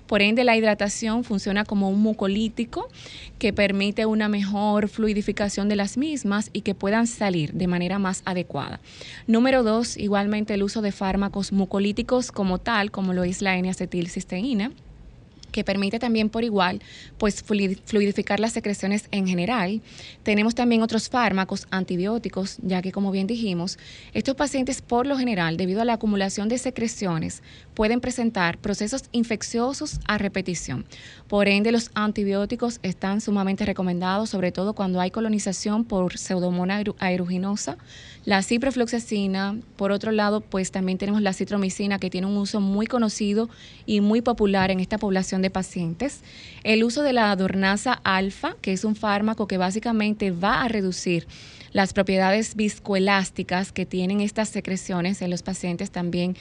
[0.07, 2.89] Por ende, la hidratación funciona como un mucolítico
[3.43, 8.21] que permite una mejor fluidificación de las mismas y que puedan salir de manera más
[8.23, 8.79] adecuada.
[9.27, 14.71] Número dos, igualmente el uso de fármacos mucolíticos como tal, como lo es la N-acetilcisteína
[15.53, 16.81] que permite también por igual
[17.17, 19.81] pues fluid- fluidificar las secreciones en general.
[20.23, 23.77] Tenemos también otros fármacos antibióticos, ya que como bien dijimos,
[24.13, 27.41] estos pacientes por lo general, debido a la acumulación de secreciones,
[27.73, 30.85] pueden presentar procesos infecciosos a repetición.
[31.27, 36.95] Por ende, los antibióticos están sumamente recomendados, sobre todo cuando hay colonización por pseudomonas aeru-
[36.99, 37.77] aeruginosa,
[38.25, 42.87] la ciprofloxacina, por otro lado, pues también tenemos la citromicina que tiene un uso muy
[42.87, 43.49] conocido
[43.85, 46.21] y muy popular en esta población de pacientes.
[46.63, 51.27] El uso de la adornaza alfa, que es un fármaco que básicamente va a reducir
[51.73, 56.35] las propiedades viscoelásticas que tienen estas secreciones en los pacientes también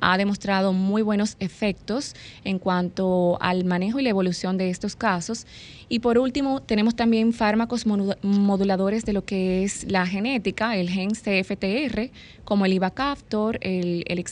[0.00, 5.46] ha demostrado muy buenos efectos en cuanto al manejo y la evolución de estos casos.
[5.88, 10.88] Y por último, tenemos también fármacos modu- moduladores de lo que es la genética, el
[10.88, 12.10] gen CFTR,
[12.44, 14.24] como el Ivacaftor, el, el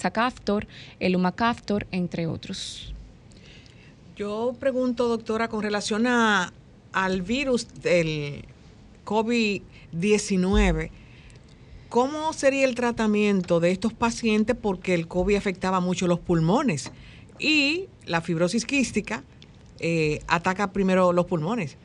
[1.01, 2.96] el Umacaftor, entre otros.
[4.17, 6.51] Yo pregunto, doctora, con relación a,
[6.93, 8.47] al virus del
[9.05, 10.91] COVID-19,
[11.91, 14.57] ¿cómo sería el tratamiento de estos pacientes?
[14.57, 16.93] Porque el COVID afectaba mucho los pulmones
[17.39, 19.23] y la fibrosis quística
[19.81, 21.77] eh, ataca primero los pulmones.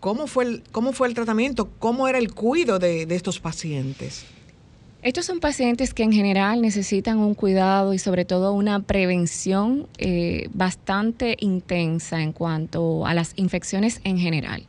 [0.00, 1.68] ¿Cómo fue, el, ¿Cómo fue el tratamiento?
[1.80, 4.24] ¿Cómo era el cuidado de, de estos pacientes?
[5.04, 10.48] Estos son pacientes que en general necesitan un cuidado y sobre todo una prevención eh,
[10.54, 14.64] bastante intensa en cuanto a las infecciones en general.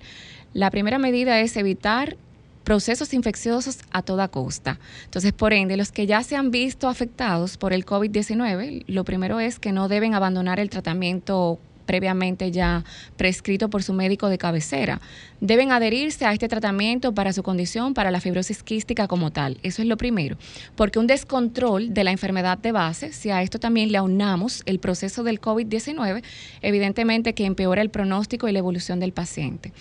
[0.51, 2.17] La primera medida es evitar
[2.65, 4.77] procesos infecciosos a toda costa.
[5.05, 9.39] Entonces, por ende, los que ya se han visto afectados por el COVID-19, lo primero
[9.39, 12.83] es que no deben abandonar el tratamiento previamente ya
[13.17, 15.01] prescrito por su médico de cabecera.
[15.41, 19.57] Deben adherirse a este tratamiento para su condición, para la fibrosis quística como tal.
[19.63, 20.37] Eso es lo primero.
[20.75, 24.79] Porque un descontrol de la enfermedad de base, si a esto también le aunamos el
[24.79, 26.23] proceso del COVID-19,
[26.61, 29.71] evidentemente que empeora el pronóstico y la evolución del paciente.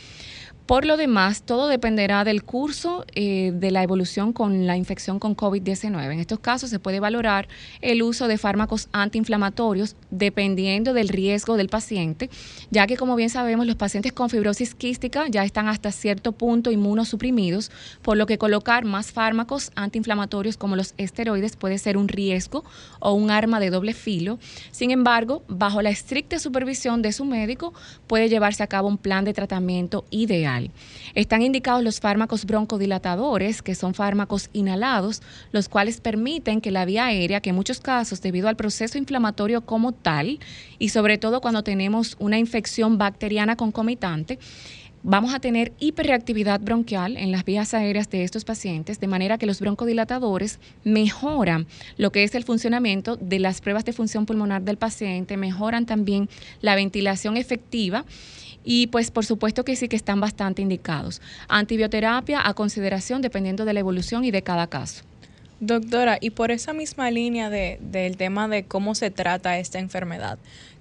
[0.66, 5.37] Por lo demás, todo dependerá del curso eh, de la evolución con la infección con
[5.37, 6.11] COVID-19.
[6.11, 7.48] En estos casos se puede valorar
[7.83, 12.31] el uso de fármacos antiinflamatorios dependiendo del riesgo del paciente,
[12.70, 16.70] ya que como bien sabemos los pacientes con fibrosis quística ya están hasta cierto punto
[16.70, 22.64] inmunosuprimidos, por lo que colocar más fármacos antiinflamatorios como los esteroides puede ser un riesgo
[23.00, 24.38] o un arma de doble filo.
[24.70, 27.74] Sin embargo, bajo la estricta supervisión de su médico
[28.07, 30.54] puede llevarse a cabo un plan de tratamiento ideal.
[31.14, 37.07] Están indicados los fármacos broncodilatadores, que son fármacos inhalados, los cuales permiten que la vía
[37.07, 40.38] aérea, que en muchos casos debido al proceso inflamatorio como tal,
[40.79, 44.38] y sobre todo cuando tenemos una infección bacteriana concomitante,
[45.07, 49.47] vamos a tener hiperreactividad bronquial en las vías aéreas de estos pacientes, de manera que
[49.47, 51.67] los broncodilatadores mejoran
[51.99, 56.31] lo que es el funcionamiento de las pruebas de función pulmonar del paciente, mejoran también
[56.62, 58.07] la ventilación efectiva
[58.64, 61.20] y pues por supuesto que sí que están bastante indicados.
[61.48, 65.05] Antibioterapia a consideración dependiendo de la evolución y de cada caso.
[65.61, 70.38] Doctora, y por esa misma línea de, del tema de cómo se trata esta enfermedad,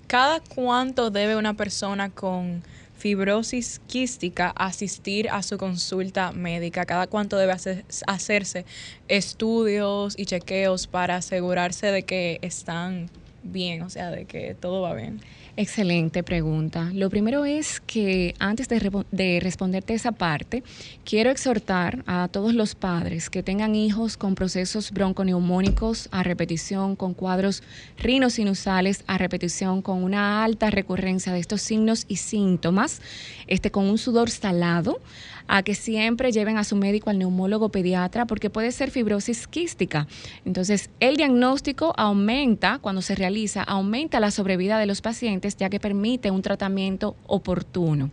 [0.08, 2.64] ¿cada cuánto debe una persona con
[2.98, 6.86] fibrosis quística asistir a su consulta médica?
[6.86, 8.66] ¿Cada cuánto debe hacer- hacerse
[9.08, 13.10] estudios y chequeos para asegurarse de que están
[13.44, 15.20] bien, o sea, de que todo va bien?
[15.56, 16.90] Excelente pregunta.
[16.96, 20.64] Lo primero es que antes de, de, responderte esa parte,
[21.06, 27.14] quiero exhortar a todos los padres que tengan hijos con procesos bronconeumónicos a repetición, con
[27.14, 27.62] cuadros
[28.00, 33.00] rinosinusales a repetición, con una alta recurrencia de estos signos y síntomas,
[33.46, 35.02] este, con un sudor salado,
[35.48, 40.08] a que siempre lleven a su médico al neumólogo pediatra porque puede ser fibrosis quística.
[40.46, 45.80] Entonces, el diagnóstico aumenta, cuando se realiza, aumenta la sobrevida de los pacientes ya que
[45.80, 48.10] permite un tratamiento oportuno.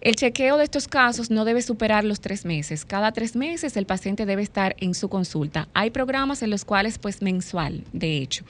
[0.00, 2.84] El chequeo de estos casos no debe superar los tres meses.
[2.84, 5.68] Cada tres meses el paciente debe estar en su consulta.
[5.72, 8.44] Hay programas en los cuales, pues mensual, de hecho.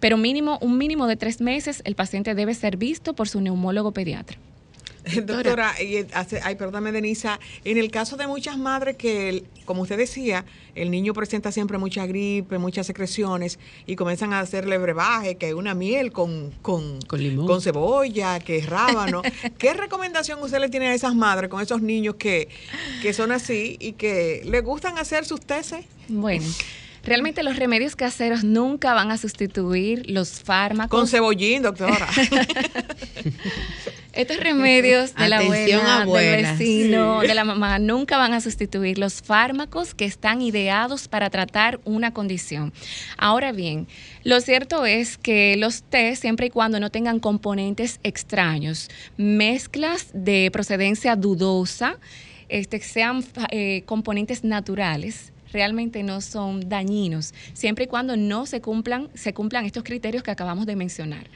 [0.00, 3.92] Pero mínimo, un mínimo de tres meses el paciente debe ser visto por su neumólogo
[3.92, 4.38] pediatra.
[5.24, 10.44] Doctora, ay, perdóname, Denisa, en el caso de muchas madres que, como usted decía,
[10.74, 15.74] el niño presenta siempre mucha gripe, muchas secreciones y comienzan a hacerle brebaje, que una
[15.74, 19.22] miel con, con, con, cebolla, que es rábano.
[19.58, 22.48] ¿Qué recomendación usted le tiene a esas madres con esos niños que,
[23.02, 25.84] que son así y que le gustan hacer sus tesis?
[26.08, 26.44] Bueno.
[27.08, 30.98] Realmente los remedios caseros nunca van a sustituir los fármacos.
[30.98, 32.06] Con cebollín, doctora.
[34.18, 39.22] Estos remedios de la abuela, del vecino, de la mamá, nunca van a sustituir los
[39.22, 42.72] fármacos que están ideados para tratar una condición.
[43.16, 43.86] Ahora bien,
[44.24, 50.50] lo cierto es que los té, siempre y cuando no tengan componentes extraños, mezclas de
[50.52, 52.00] procedencia dudosa,
[52.48, 59.10] este, sean eh, componentes naturales, realmente no son dañinos, siempre y cuando no se cumplan,
[59.14, 61.28] se cumplan estos criterios que acabamos de mencionar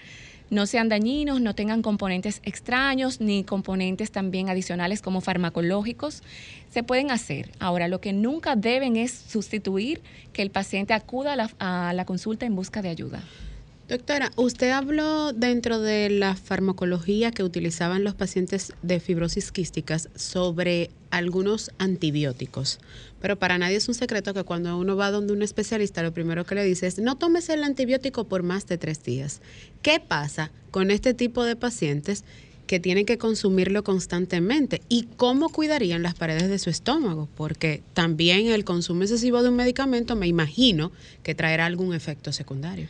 [0.52, 6.22] no sean dañinos, no tengan componentes extraños ni componentes también adicionales como farmacológicos,
[6.68, 7.50] se pueden hacer.
[7.58, 10.02] Ahora, lo que nunca deben es sustituir
[10.34, 13.22] que el paciente acuda a la, consulta en busca de ayuda.
[13.92, 20.88] Doctora, usted habló dentro de la farmacología que utilizaban los pacientes de fibrosis quísticas sobre
[21.11, 22.78] algunos antibióticos,
[23.20, 26.46] pero para nadie es un secreto que cuando uno va donde un especialista lo primero
[26.46, 29.42] que le dice es no tomes el antibiótico por más de tres días.
[29.83, 32.24] ¿Qué pasa con este tipo de pacientes
[32.66, 38.46] que tienen que consumirlo constantemente y cómo cuidarían las paredes de su estómago, porque también
[38.46, 42.88] el consumo excesivo de un medicamento me imagino que traerá algún efecto secundario.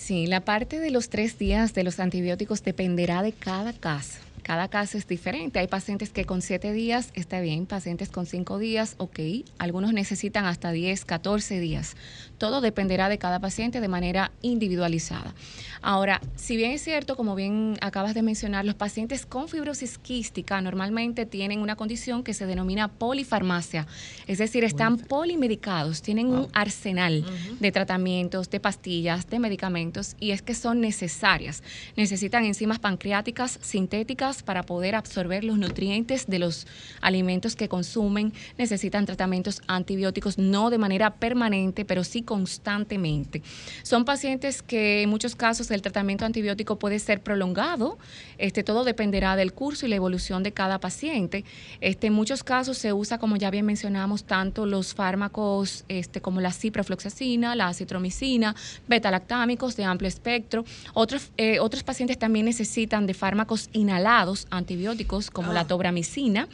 [0.00, 4.18] Sí, la parte de los tres días de los antibióticos dependerá de cada caso.
[4.42, 5.58] Cada caso es diferente.
[5.58, 9.20] Hay pacientes que con siete días está bien, pacientes con cinco días, ok.
[9.58, 11.96] Algunos necesitan hasta 10, 14 días.
[12.38, 15.34] Todo dependerá de cada paciente de manera individualizada.
[15.82, 20.60] Ahora, si bien es cierto, como bien acabas de mencionar, los pacientes con fibrosis quística
[20.60, 23.86] normalmente tienen una condición que se denomina polifarmacia,
[24.26, 27.24] es decir, están polimedicados, tienen un arsenal
[27.58, 31.62] de tratamientos, de pastillas, de medicamentos y es que son necesarias.
[31.96, 36.66] Necesitan enzimas pancreáticas sintéticas para poder absorber los nutrientes de los
[37.00, 43.42] alimentos que consumen, necesitan tratamientos antibióticos no de manera permanente, pero sí constantemente.
[43.82, 47.98] Son pacientes que en muchos casos el tratamiento antibiótico puede ser prolongado.
[48.38, 51.44] Este, todo dependerá del curso y la evolución de cada paciente.
[51.80, 56.40] Este, en muchos casos se usa, como ya bien mencionamos, tanto los fármacos este, como
[56.40, 58.54] la ciprofloxacina, la acitromicina,
[58.88, 60.64] betalactámicos de amplio espectro.
[60.94, 64.19] Otros, eh, otros pacientes también necesitan de fármacos inhalados
[64.50, 65.66] antibióticos como la ah.
[65.66, 66.48] tobramicina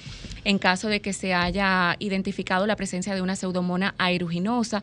[0.45, 4.83] en caso de que se haya identificado la presencia de una pseudomona aeruginosa.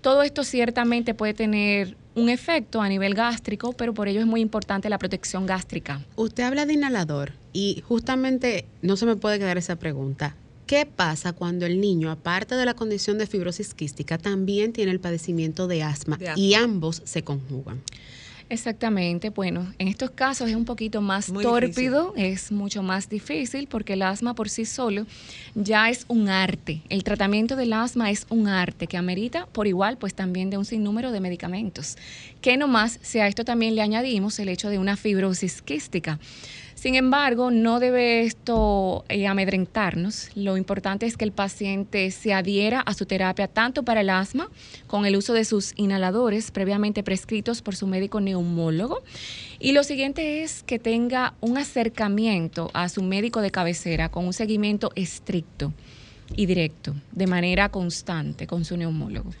[0.00, 4.40] Todo esto ciertamente puede tener un efecto a nivel gástrico, pero por ello es muy
[4.40, 6.04] importante la protección gástrica.
[6.16, 10.36] Usted habla de inhalador y justamente no se me puede quedar esa pregunta.
[10.66, 15.00] ¿Qué pasa cuando el niño, aparte de la condición de fibrosis quística, también tiene el
[15.00, 16.18] padecimiento de asma.
[16.36, 17.80] y ambos se conjugan?
[18.50, 23.92] Exactamente, bueno, en estos casos es un poquito más tórpido, es mucho más difícil porque
[23.92, 25.06] el asma por sí solo
[25.54, 26.80] ya es un arte.
[26.88, 30.64] El tratamiento del asma es un arte que amerita por igual pues también de un
[30.64, 31.98] sinnúmero de medicamentos.
[32.40, 36.18] Que nomás si a esto también le añadimos el hecho de una fibrosis quística.
[36.78, 40.30] Sin embargo, no debe esto eh, amedrentarnos.
[40.36, 44.48] Lo importante es que el paciente se adhiera a su terapia tanto para el asma,
[44.86, 49.02] con el uso de sus inhaladores previamente prescritos por su médico neumólogo.
[49.58, 54.32] Y lo siguiente es que tenga un acercamiento a su médico de cabecera con un
[54.32, 55.72] seguimiento estricto
[56.36, 59.32] y directo, de manera constante con su neumólogo.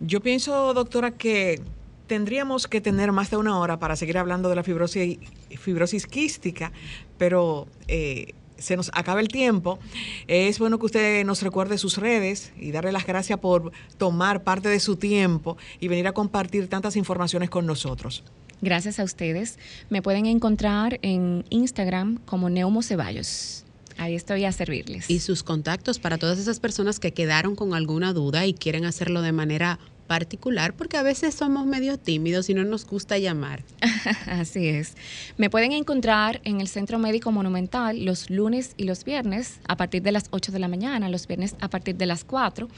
[0.00, 1.60] Yo pienso, doctora, que
[2.08, 5.18] tendríamos que tener más de una hora para seguir hablando de la fibrosis,
[5.58, 6.72] fibrosis quística,
[7.18, 9.78] pero eh, se nos acaba el tiempo.
[10.26, 14.68] Es bueno que usted nos recuerde sus redes y darle las gracias por tomar parte
[14.68, 18.24] de su tiempo y venir a compartir tantas informaciones con nosotros.
[18.60, 19.58] Gracias a ustedes.
[19.88, 23.64] Me pueden encontrar en Instagram como Neumo Ceballos.
[23.98, 25.10] Ahí estoy a servirles.
[25.10, 29.22] Y sus contactos para todas esas personas que quedaron con alguna duda y quieren hacerlo
[29.22, 29.78] de manera
[30.08, 33.62] particular porque a veces somos medio tímidos y no nos gusta llamar.
[34.26, 34.94] Así es.
[35.36, 40.02] Me pueden encontrar en el Centro Médico Monumental los lunes y los viernes a partir
[40.02, 42.68] de las 8 de la mañana, los viernes a partir de las 4.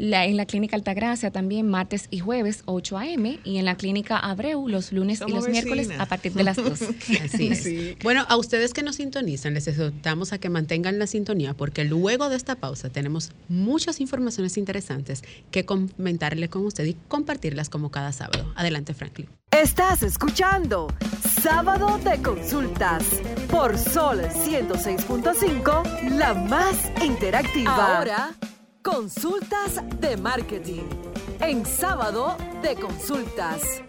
[0.00, 3.38] En la Clínica Altagracia también martes y jueves 8 a.m.
[3.44, 6.80] y en la Clínica Abreu los lunes y los miércoles a partir de las 2.
[7.24, 7.98] Así es.
[8.02, 12.28] Bueno, a ustedes que nos sintonizan, les exhortamos a que mantengan la sintonía porque luego
[12.30, 18.12] de esta pausa tenemos muchas informaciones interesantes que comentarles con ustedes y compartirlas como cada
[18.12, 18.52] sábado.
[18.56, 19.28] Adelante, Franklin.
[19.50, 20.86] Estás escuchando
[21.42, 23.04] Sábado de Consultas
[23.50, 27.96] por Sol 106.5, la más interactiva.
[27.98, 28.30] Ahora,
[28.82, 30.84] consultas de marketing
[31.40, 33.82] en Sábado de Consultas.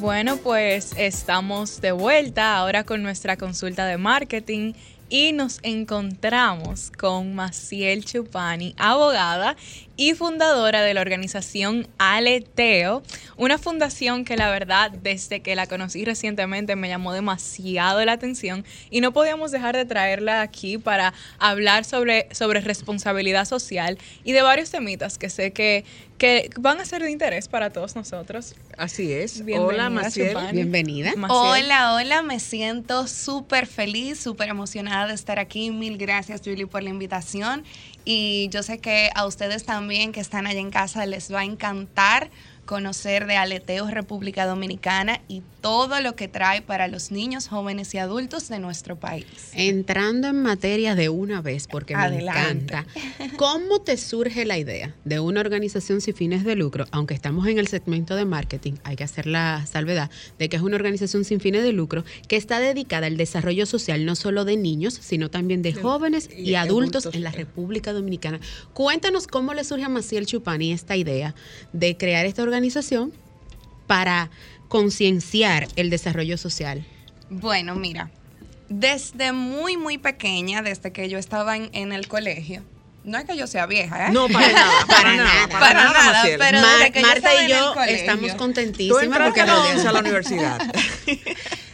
[0.00, 4.74] Bueno, pues estamos de vuelta ahora con nuestra consulta de marketing
[5.08, 9.56] y nos encontramos con Maciel Chupani, abogada
[9.96, 13.02] y fundadora de la organización Aleteo,
[13.36, 18.64] una fundación que la verdad desde que la conocí recientemente me llamó demasiado la atención
[18.90, 24.42] y no podíamos dejar de traerla aquí para hablar sobre, sobre responsabilidad social y de
[24.42, 25.84] varios temitas que sé que,
[26.18, 28.54] que van a ser de interés para todos nosotros.
[28.76, 29.42] Así es.
[29.58, 30.36] hola, Maciel.
[30.52, 31.12] Bienvenida.
[31.28, 35.70] Hola, hola, me siento súper feliz, súper emocionada de estar aquí.
[35.70, 37.64] Mil gracias, Julie, por la invitación
[38.04, 41.44] y yo sé que a ustedes también que están allá en casa les va a
[41.44, 42.30] encantar
[42.64, 47.98] conocer de Aleteo República Dominicana y todo lo que trae para los niños, jóvenes y
[47.98, 49.26] adultos de nuestro país.
[49.54, 52.86] Entrando en materia de una vez, porque me encanta,
[53.36, 56.86] ¿cómo te surge la idea de una organización sin fines de lucro?
[56.90, 60.62] Aunque estamos en el segmento de marketing, hay que hacer la salvedad de que es
[60.62, 64.56] una organización sin fines de lucro que está dedicada al desarrollo social no solo de
[64.56, 68.40] niños, sino también de jóvenes y, adultos, en la República Dominicana.
[68.72, 71.34] Cuéntanos cómo le surge a Maciel Chupani esta idea
[71.72, 73.12] de crear esta organización
[73.86, 74.30] para
[74.70, 76.86] concienciar el desarrollo social?
[77.28, 78.08] Bueno, mira,
[78.68, 82.62] desde muy, muy pequeña, desde que yo estaba en, el colegio,
[83.02, 84.12] no es que yo sea vieja, ¿eh?
[84.12, 89.44] No, para nada, para, nada, para, nada, pero desde Marta y yo estamos contentísimas porque
[89.44, 90.60] no a la universidad.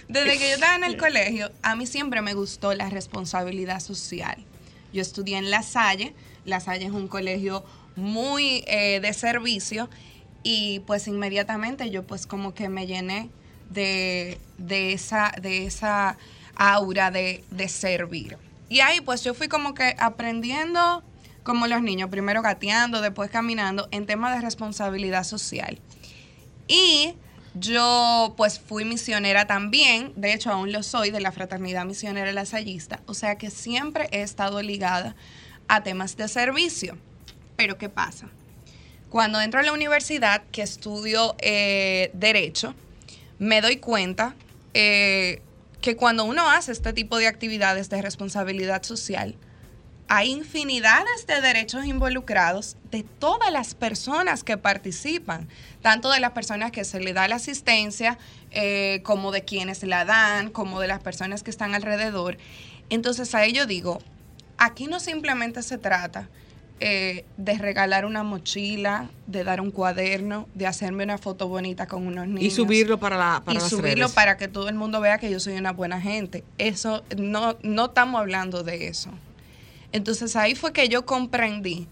[0.08, 4.38] desde que yo estaba en el colegio, a mí siempre me gustó la responsabilidad social.
[4.94, 6.14] Yo estudié en La Salle,
[6.46, 7.62] La Salle es un colegio
[7.94, 9.90] muy eh, de servicio
[10.48, 13.30] y pues inmediatamente yo pues como que me llené
[13.68, 14.38] de,
[14.68, 16.18] esa, de esa
[16.54, 18.38] aura de, servir.
[18.68, 21.02] Y ahí pues yo fui como que aprendiendo
[21.42, 25.80] como los niños, primero gateando, después caminando, en temas de responsabilidad social.
[26.68, 27.14] Y
[27.54, 33.00] yo pues fui misionera también, de hecho aún lo soy, de la Fraternidad Misionera Lasallista,
[33.06, 35.16] o sea que siempre he estado ligada
[35.66, 36.96] a temas de servicio.
[37.56, 38.28] Pero ¿qué pasa?
[39.10, 42.74] Cuando entro a la universidad, que estudio eh, Derecho,
[43.38, 44.34] me doy cuenta
[44.74, 45.42] eh,
[45.80, 49.36] que cuando uno hace este tipo de actividades de responsabilidad social,
[50.08, 55.48] hay infinidades de derechos involucrados de todas las personas que participan,
[55.82, 58.18] tanto de las personas que se le da la asistencia,
[58.50, 62.38] eh, como de quienes la dan, como de las personas que están alrededor.
[62.88, 63.98] Entonces a ello digo,
[64.58, 66.28] aquí no simplemente se trata
[66.78, 72.06] eh, de regalar una mochila, de dar un cuaderno, de hacerme una foto bonita con
[72.06, 72.42] unos niños.
[72.42, 75.40] Y subirlo para la para Y subirlo para que todo el mundo vea que yo
[75.40, 76.44] soy una buena gente.
[76.58, 79.10] Eso, no, no estamos hablando de eso.
[79.92, 81.88] Entonces ahí fue que yo comprendí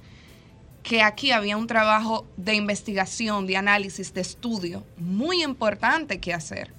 [0.83, 6.75] que aquí había un trabajo de investigación, de análisis, de estudio muy importante que hacer.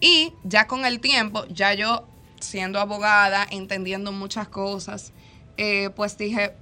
[0.00, 2.06] Y ya con el tiempo, ya yo
[2.38, 5.12] siendo abogada, entendiendo muchas cosas,
[5.56, 6.54] eh, pues dije,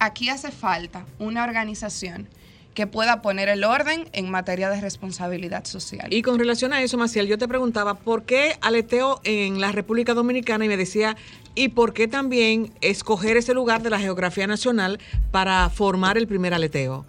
[0.00, 2.28] aquí hace falta una organización
[2.74, 6.12] que pueda poner el orden en materia de responsabilidad social.
[6.12, 10.14] Y con relación a eso, Maciel, yo te preguntaba, ¿por qué aleteo en la República
[10.14, 10.64] Dominicana?
[10.64, 11.16] Y me decía,
[11.54, 16.54] ¿y por qué también escoger ese lugar de la geografía nacional para formar el primer
[16.54, 17.04] aleteo?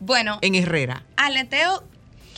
[0.00, 0.38] Bueno.
[0.42, 1.04] En Herrera.
[1.16, 1.84] Aleteo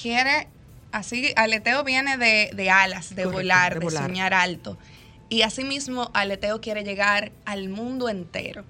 [0.01, 0.49] quiere,
[0.93, 4.79] así, aleteo viene de, alas, de volar, de, de soñar alto.
[5.31, 8.65] Y asimismo, aleteo quiere llegar al mundo entero.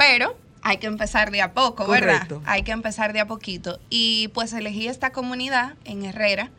[0.00, 2.26] Pero hay que empezar de a poco, ¿verdad?
[2.46, 3.78] Hay que empezar de a poquito.
[3.90, 6.50] Y pues elegí esta comunidad en Herrera,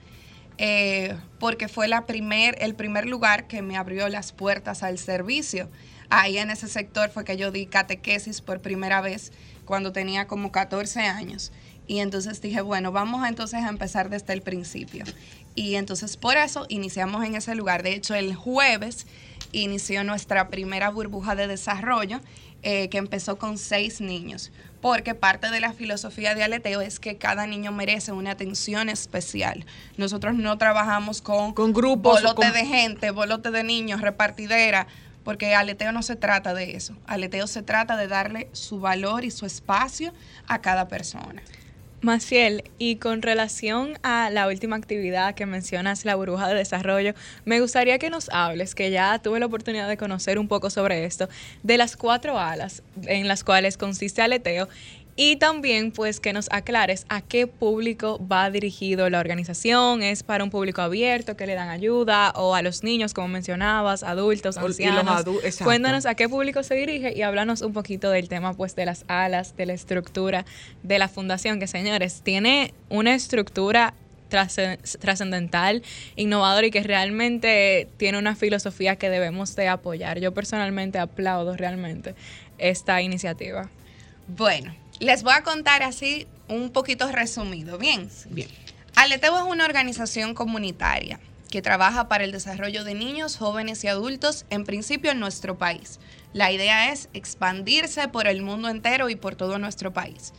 [0.60, 5.70] eh, porque fue la primer, el primer lugar que me abrió las puertas al servicio.
[6.12, 9.32] Ahí en ese sector fue que yo di catequesis por primera vez
[9.66, 11.52] cuando tenía como 14 años.
[11.88, 15.04] Y entonces dije, bueno, vamos entonces a empezar desde el principio.
[15.56, 17.82] Y entonces por eso iniciamos en ese lugar.
[17.82, 19.08] De hecho, el jueves
[19.52, 22.22] inició nuestra primera burbuja de desarrollo
[22.64, 24.52] eh, que empezó con seis niños.
[24.82, 29.66] Porque parte de la filosofía de aleteo es que cada niño merece una atención especial.
[29.98, 32.22] Nosotros no trabajamos con, con grupos.
[32.22, 34.88] Bolote de gente, bolote de niños, repartidera
[35.24, 36.96] porque aleteo no se trata de eso.
[37.06, 40.14] Aleteo se trata de darle su valor y su espacio
[40.48, 41.42] a cada persona.
[42.02, 47.14] Maciel, y con relación a la última actividad que mencionas, la burbuja de desarrollo,
[47.46, 51.06] me gustaría que nos hables, que ya tuve la oportunidad de conocer un poco sobre
[51.06, 51.30] esto,
[51.62, 54.68] de las cuatro alas en las cuales consiste Aleteo
[55.24, 60.02] y también, pues, que nos aclares a qué público va dirigido la organización.
[60.02, 64.02] ¿Es para un público abierto que le dan ayuda o a los niños, como mencionabas,
[64.02, 65.24] adultos, ancianos?
[65.64, 69.06] Cuéntanos a qué público se dirige y háblanos un poquito del tema, pues, de las
[69.08, 70.44] alas, de la estructura
[70.82, 73.94] de la fundación, que, señores, tiene una estructura
[74.30, 75.84] trascendental,
[76.16, 80.20] innovador y que realmente tiene una filosofía que debemos de apoyar.
[80.20, 82.16] Yo personalmente aplaudo realmente
[82.58, 83.70] esta iniciativa.
[84.28, 87.78] Bueno, les voy a contar así un poquito resumido.
[87.80, 88.08] Bien.
[88.30, 88.48] Bien.
[88.96, 94.46] Aleteo es una organización comunitaria que trabaja para el desarrollo de niños, jóvenes y adultos,
[94.52, 96.00] en principio en nuestro país.
[96.34, 100.34] La idea es expandirse por el mundo entero y por todo nuestro país.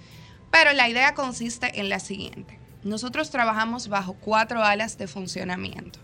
[0.53, 2.59] Pero la idea consiste en la siguiente.
[2.85, 5.99] Nosotros trabajamos bajo cuatro alas de funcionamiento.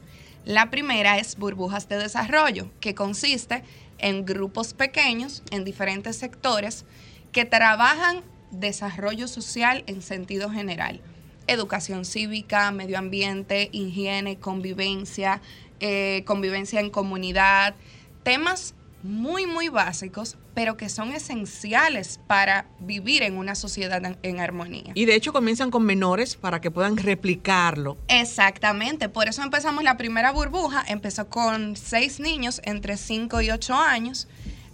[0.45, 3.63] La primera es burbujas de desarrollo, que consiste
[3.99, 6.85] en grupos pequeños en diferentes sectores
[7.31, 11.01] que trabajan desarrollo social en sentido general.
[11.47, 15.41] Educación cívica, medio ambiente, higiene, convivencia,
[15.81, 17.75] eh, convivencia en comunidad,
[18.23, 24.41] temas muy, muy básicos, pero que son esenciales para vivir en una sociedad en, en,
[24.41, 24.91] armonía.
[24.95, 27.97] Y de hecho comienzan con menores para que puedan replicarlo.
[28.09, 33.75] Exactamente, por eso empezamos la primera burbuja, empezó con seis niños entre 5 y 8
[33.75, 34.27] años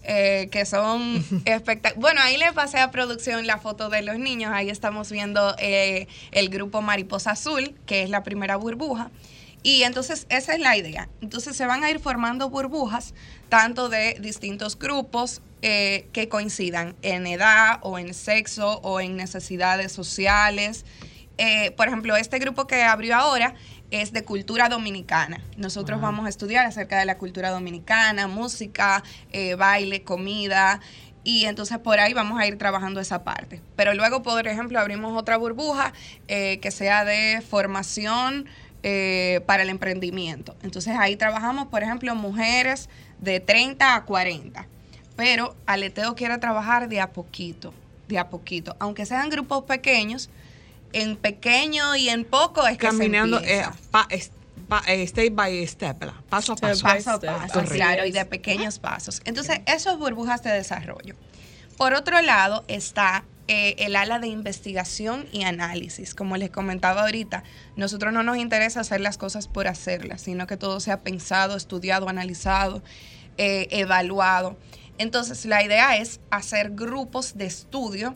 [0.06, 2.00] eh, que son espectaculares.
[2.00, 4.52] Bueno, ahí le pasé a producción la foto de los niños.
[4.54, 9.10] Ahí estamos viendo eh, el grupo Mariposa Azul, que es la primera burbuja.
[9.62, 11.08] Y entonces esa es la idea.
[11.22, 13.14] Entonces se van a ir formando burbujas,
[13.48, 19.90] tanto de distintos grupos eh, que coincidan en edad o en sexo o en necesidades
[19.92, 20.84] sociales.
[21.76, 23.54] por ejemplo, este grupo que abrió ahora
[24.02, 25.40] es de cultura dominicana.
[25.56, 30.80] Nosotros vamos a estudiar acerca de la cultura dominicana, música, eh, baile, comida.
[31.22, 33.60] Y entonces por ahí vamos a ir trabajando esa parte.
[33.76, 35.92] Pero luego, por ejemplo, abrimos otra burbuja
[36.26, 38.46] eh, que sea de formación
[38.82, 40.56] eh, para el emprendimiento.
[40.64, 42.88] Entonces ahí trabajamos, por ejemplo, mujeres
[43.20, 44.66] de 30 a 40.
[45.14, 47.72] Pero Aleteo quiere trabajar de a poquito,
[48.08, 48.74] de a poquito.
[48.80, 50.30] Aunque sean grupos pequeños,
[50.94, 54.30] en pequeño y en poco es Caminando, que se eh, pa, es,
[54.68, 56.82] pa, eh, step by step, paso a paso.
[56.84, 59.20] Paso a paso, claro, y de pequeños pasos.
[59.24, 61.14] Entonces, eso es burbujas de desarrollo.
[61.76, 66.14] Por otro lado está eh, el ala de investigación y análisis.
[66.14, 67.44] Como les comentaba ahorita,
[67.76, 72.08] nosotros no nos interesa hacer las cosas por hacerlas, sino que todo sea pensado, estudiado,
[72.08, 72.82] analizado,
[73.36, 74.56] eh, evaluado.
[74.96, 78.14] Entonces, la idea es hacer grupos de estudio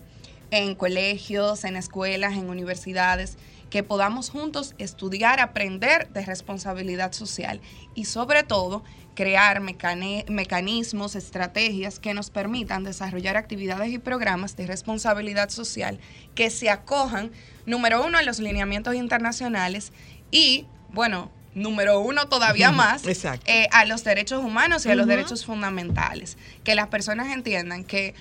[0.51, 3.37] en colegios, en escuelas, en universidades,
[3.71, 7.61] que podamos juntos estudiar, aprender de responsabilidad social
[7.95, 8.83] y sobre todo
[9.15, 15.99] crear mecanismos, estrategias que nos permitan desarrollar actividades y programas de responsabilidad social
[16.37, 17.33] que se acojan,
[17.67, 19.93] número uno, a los lineamientos internacionales
[20.31, 25.45] y, bueno, número uno todavía más, eh, a los derechos humanos y a los derechos
[25.45, 26.39] fundamentales.
[26.63, 28.15] Que las personas entiendan que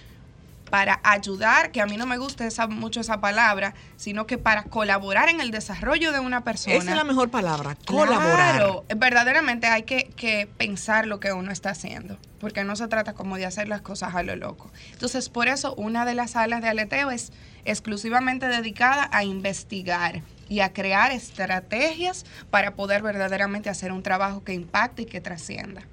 [0.70, 4.63] para ayudar, que a mí no me gusta esa, mucho esa palabra, sino que para
[4.63, 6.76] colaborar en el desarrollo de una persona.
[6.76, 8.55] Esa es la mejor palabra, colaborar.
[8.55, 13.13] Claro, verdaderamente hay que, que, pensar lo que uno está haciendo, porque no se trata
[13.13, 14.72] como de hacer las cosas a lo loco.
[14.91, 17.32] Entonces, por eso una de las salas de aleteo es
[17.65, 24.53] exclusivamente dedicada a investigar y a crear estrategias para poder verdaderamente hacer un trabajo que
[24.53, 25.84] impacte y que trascienda.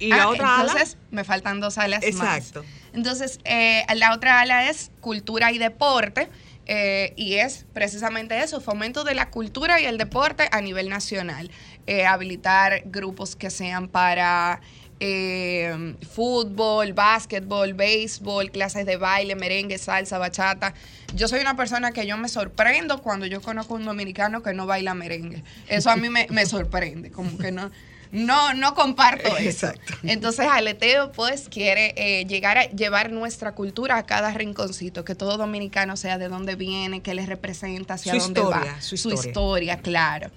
[0.00, 2.62] ¿Y la ah, otra entonces, me faltan dos alas Exacto.
[2.62, 2.72] más.
[2.92, 6.28] Entonces, eh, la otra ala es cultura y deporte.
[6.66, 11.50] Eh, y es precisamente eso, fomento de la cultura y el deporte a nivel nacional.
[11.86, 14.60] Eh, habilitar grupos que sean para
[15.00, 20.74] eh, fútbol, básquetbol, béisbol, clases de baile, merengue, salsa, bachata.
[21.14, 24.52] Yo soy una persona que yo me sorprendo cuando yo conozco a un dominicano que
[24.52, 25.42] no baila merengue.
[25.66, 27.70] Eso a mí me, me sorprende, como que no
[28.12, 29.68] no, no comparto eso.
[29.68, 29.94] Exacto.
[30.02, 35.36] Entonces, Aleteo, pues, quiere eh, llegar a llevar nuestra cultura a cada rinconcito, que todo
[35.36, 38.80] dominicano sea de dónde viene, qué les representa, hacia dónde va.
[38.80, 39.16] Su historia.
[39.22, 40.30] Su historia, claro.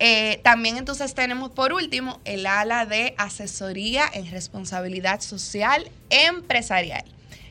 [0.00, 7.04] Eh, también entonces tenemos por último el ala de asesoría en responsabilidad social empresarial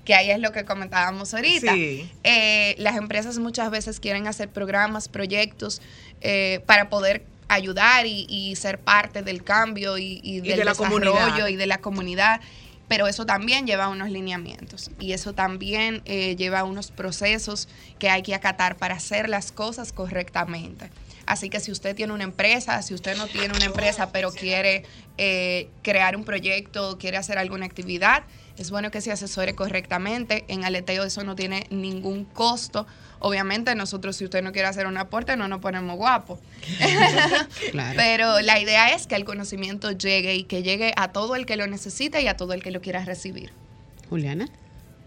[0.03, 1.73] que ahí es lo que comentábamos ahorita.
[1.77, 5.81] Eh, las empresas muchas veces quieren hacer programas, proyectos
[6.65, 7.23] para poder
[7.53, 12.41] ayudar y, ser parte del cambio y, del de desarrollo y de la comunidad.
[12.87, 18.21] Pero eso también lleva unos lineamientos y eso también eh, lleva unos procesos que hay
[18.21, 20.91] que acatar para hacer las cosas correctamente.
[21.25, 24.83] Así que si usted tiene una empresa, si usted no tiene una empresa pero quiere
[25.17, 28.23] eh, crear un proyecto, quiere hacer alguna actividad,
[28.57, 30.45] es bueno que se asesore correctamente.
[30.47, 32.85] En aleteo eso no tiene ningún costo.
[33.25, 36.39] Obviamente nosotros si usted no quiere hacer un aporte no nos ponemos guapos.
[37.95, 41.55] Pero la idea es que el conocimiento llegue y que llegue a todo el que
[41.55, 43.51] lo necesite y a todo el que lo quiera recibir.
[44.09, 44.49] Juliana.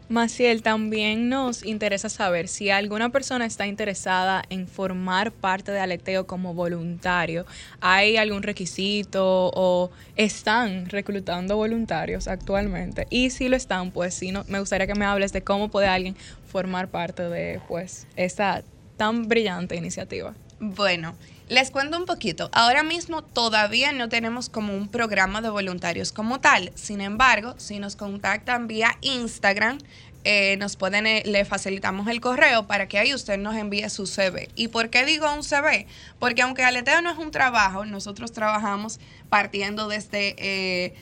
[0.08, 6.28] Maciel, también nos interesa saber si alguna persona está interesada en formar parte de Aleteo
[6.28, 7.44] como voluntario.
[7.80, 13.08] ¿Hay algún requisito o están reclutando voluntarios actualmente?
[13.10, 15.88] Y si lo están, pues sí, no, me gustaría que me hables de cómo puede
[15.88, 16.14] alguien
[16.46, 18.62] formar parte de pues esta
[18.96, 20.34] tan brillante iniciativa.
[20.60, 21.16] Bueno,
[21.48, 22.50] les cuento un poquito.
[22.52, 26.72] Ahora mismo todavía no tenemos como un programa de voluntarios como tal.
[26.74, 29.78] Sin embargo, si nos contactan vía Instagram,
[30.24, 34.06] eh, nos pueden, eh, le facilitamos el correo para que ahí usted nos envíe su
[34.06, 34.48] CV.
[34.56, 35.86] ¿Y por qué digo un CV?
[36.18, 40.34] Porque aunque aleteo no es un trabajo, nosotros trabajamos partiendo desde...
[40.38, 40.94] Eh,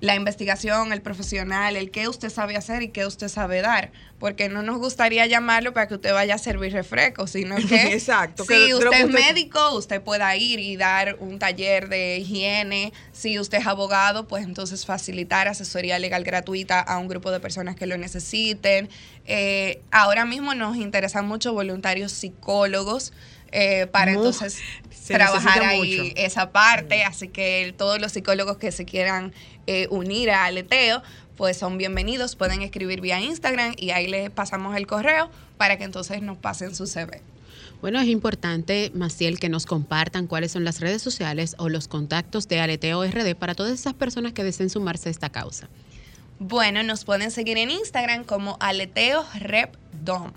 [0.00, 3.92] la investigación, el profesional, el qué usted sabe hacer y qué usted sabe dar.
[4.18, 8.44] Porque no nos gustaría llamarlo para que usted vaya a servir refresco, sino que Exacto,
[8.44, 12.92] si usted es médico, usted pueda ir y dar un taller de higiene.
[13.12, 17.74] Si usted es abogado, pues entonces facilitar asesoría legal gratuita a un grupo de personas
[17.74, 18.90] que lo necesiten.
[19.24, 23.12] Eh, ahora mismo nos interesan mucho voluntarios psicólogos.
[23.52, 24.58] Eh, para entonces
[25.06, 27.04] trabajar ahí esa parte.
[27.04, 29.32] Así que todos los psicólogos que se quieran
[29.66, 31.02] eh, unir a Aleteo,
[31.36, 32.36] pues son bienvenidos.
[32.36, 36.74] Pueden escribir vía Instagram y ahí les pasamos el correo para que entonces nos pasen
[36.74, 37.22] su CV.
[37.80, 42.48] Bueno, es importante, Maciel, que nos compartan cuáles son las redes sociales o los contactos
[42.48, 45.68] de Aleteo RD para todas esas personas que deseen sumarse a esta causa.
[46.38, 50.32] Bueno, nos pueden seguir en Instagram como Aleteo Rep Dom.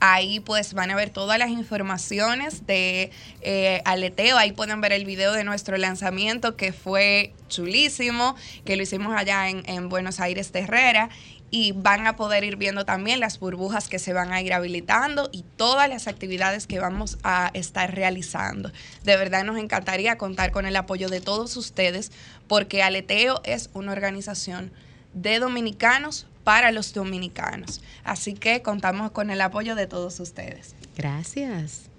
[0.00, 3.10] Ahí pues van a ver todas las informaciones de
[3.42, 4.38] eh, Aleteo.
[4.38, 8.34] Ahí pueden ver el video de nuestro lanzamiento que fue chulísimo,
[8.64, 11.10] que lo hicimos allá en, Buenos Aires Terrera
[11.50, 15.28] y van a poder ir viendo también las burbujas que se van a ir habilitando
[15.32, 18.72] y todas las actividades que vamos a estar realizando.
[19.04, 22.10] De verdad nos encantaría contar con el apoyo de todos ustedes
[22.48, 24.72] porque Aleteo es una organización
[25.12, 27.82] de dominicanos para los dominicanos.
[28.04, 30.74] Así que contamos con el apoyo de todos ustedes.
[30.96, 31.89] Gracias.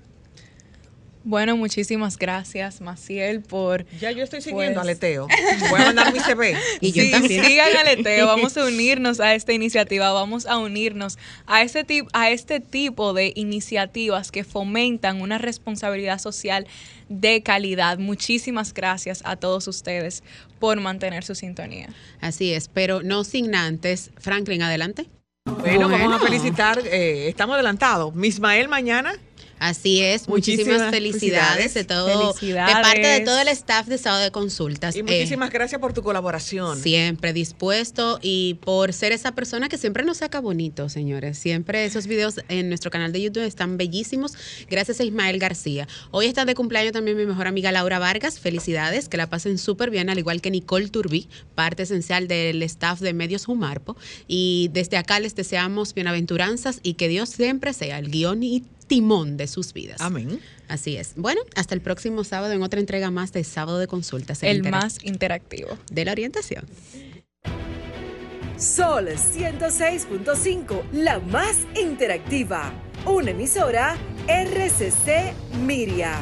[1.24, 3.86] Bueno, muchísimas gracias, Maciel, por.
[4.00, 5.28] Ya yo estoy siguiendo pues, Aleteo.
[5.70, 6.58] Voy a mandar mi CV.
[6.80, 7.46] Y yo también.
[7.46, 8.26] Sigan Aleteo.
[8.26, 10.12] Vamos a unirnos a esta iniciativa.
[10.14, 16.66] Vamos a unirnos a este, a este tipo de iniciativas que fomentan una responsabilidad social
[17.08, 18.00] de calidad.
[18.00, 20.24] Muchísimas gracias a todos ustedes
[20.60, 21.90] por mantener su sintonía.
[22.20, 24.10] Así es, pero no sin antes.
[24.18, 25.08] Franklin, adelante.
[25.46, 26.80] Bueno, vamos a felicitar.
[26.86, 28.14] Eh, estamos adelantados.
[28.16, 29.14] Mismael mañana
[29.62, 34.32] Así es, muchísimas, felicidades, de todo, de parte de todo el staff de Estado de
[34.32, 34.96] Consultas.
[34.96, 36.82] Y muchísimas eh, gracias por tu colaboración.
[36.82, 41.38] Siempre dispuesto y por ser esa persona que siempre nos saca bonito, señores.
[41.38, 44.34] Siempre esos videos en nuestro canal de YouTube están bellísimos.
[44.68, 45.88] Gracias a Ismael García.
[46.10, 48.40] Hoy está de cumpleaños también mi mejor amiga Laura Vargas.
[48.40, 53.00] Felicidades, que la pasen súper bien, al igual que Nicole Turbí, parte esencial del staff
[53.00, 53.96] de Medios Humarpo.
[54.28, 59.38] Y desde acá les deseamos bienaventuranzas y que Dios siempre sea el guion y timón
[59.38, 60.02] de sus vidas.
[60.02, 60.42] Amén.
[60.68, 61.14] Así es.
[61.16, 64.44] Bueno, hasta el próximo sábado en otra entrega más de Sábado de Consultas.
[64.44, 65.78] El, más interactivo.
[65.90, 66.66] De la orientación.
[68.58, 72.74] Sol 106.5, la más interactiva.
[73.06, 73.96] Una emisora
[74.28, 75.34] RCC
[75.66, 76.20] Miria.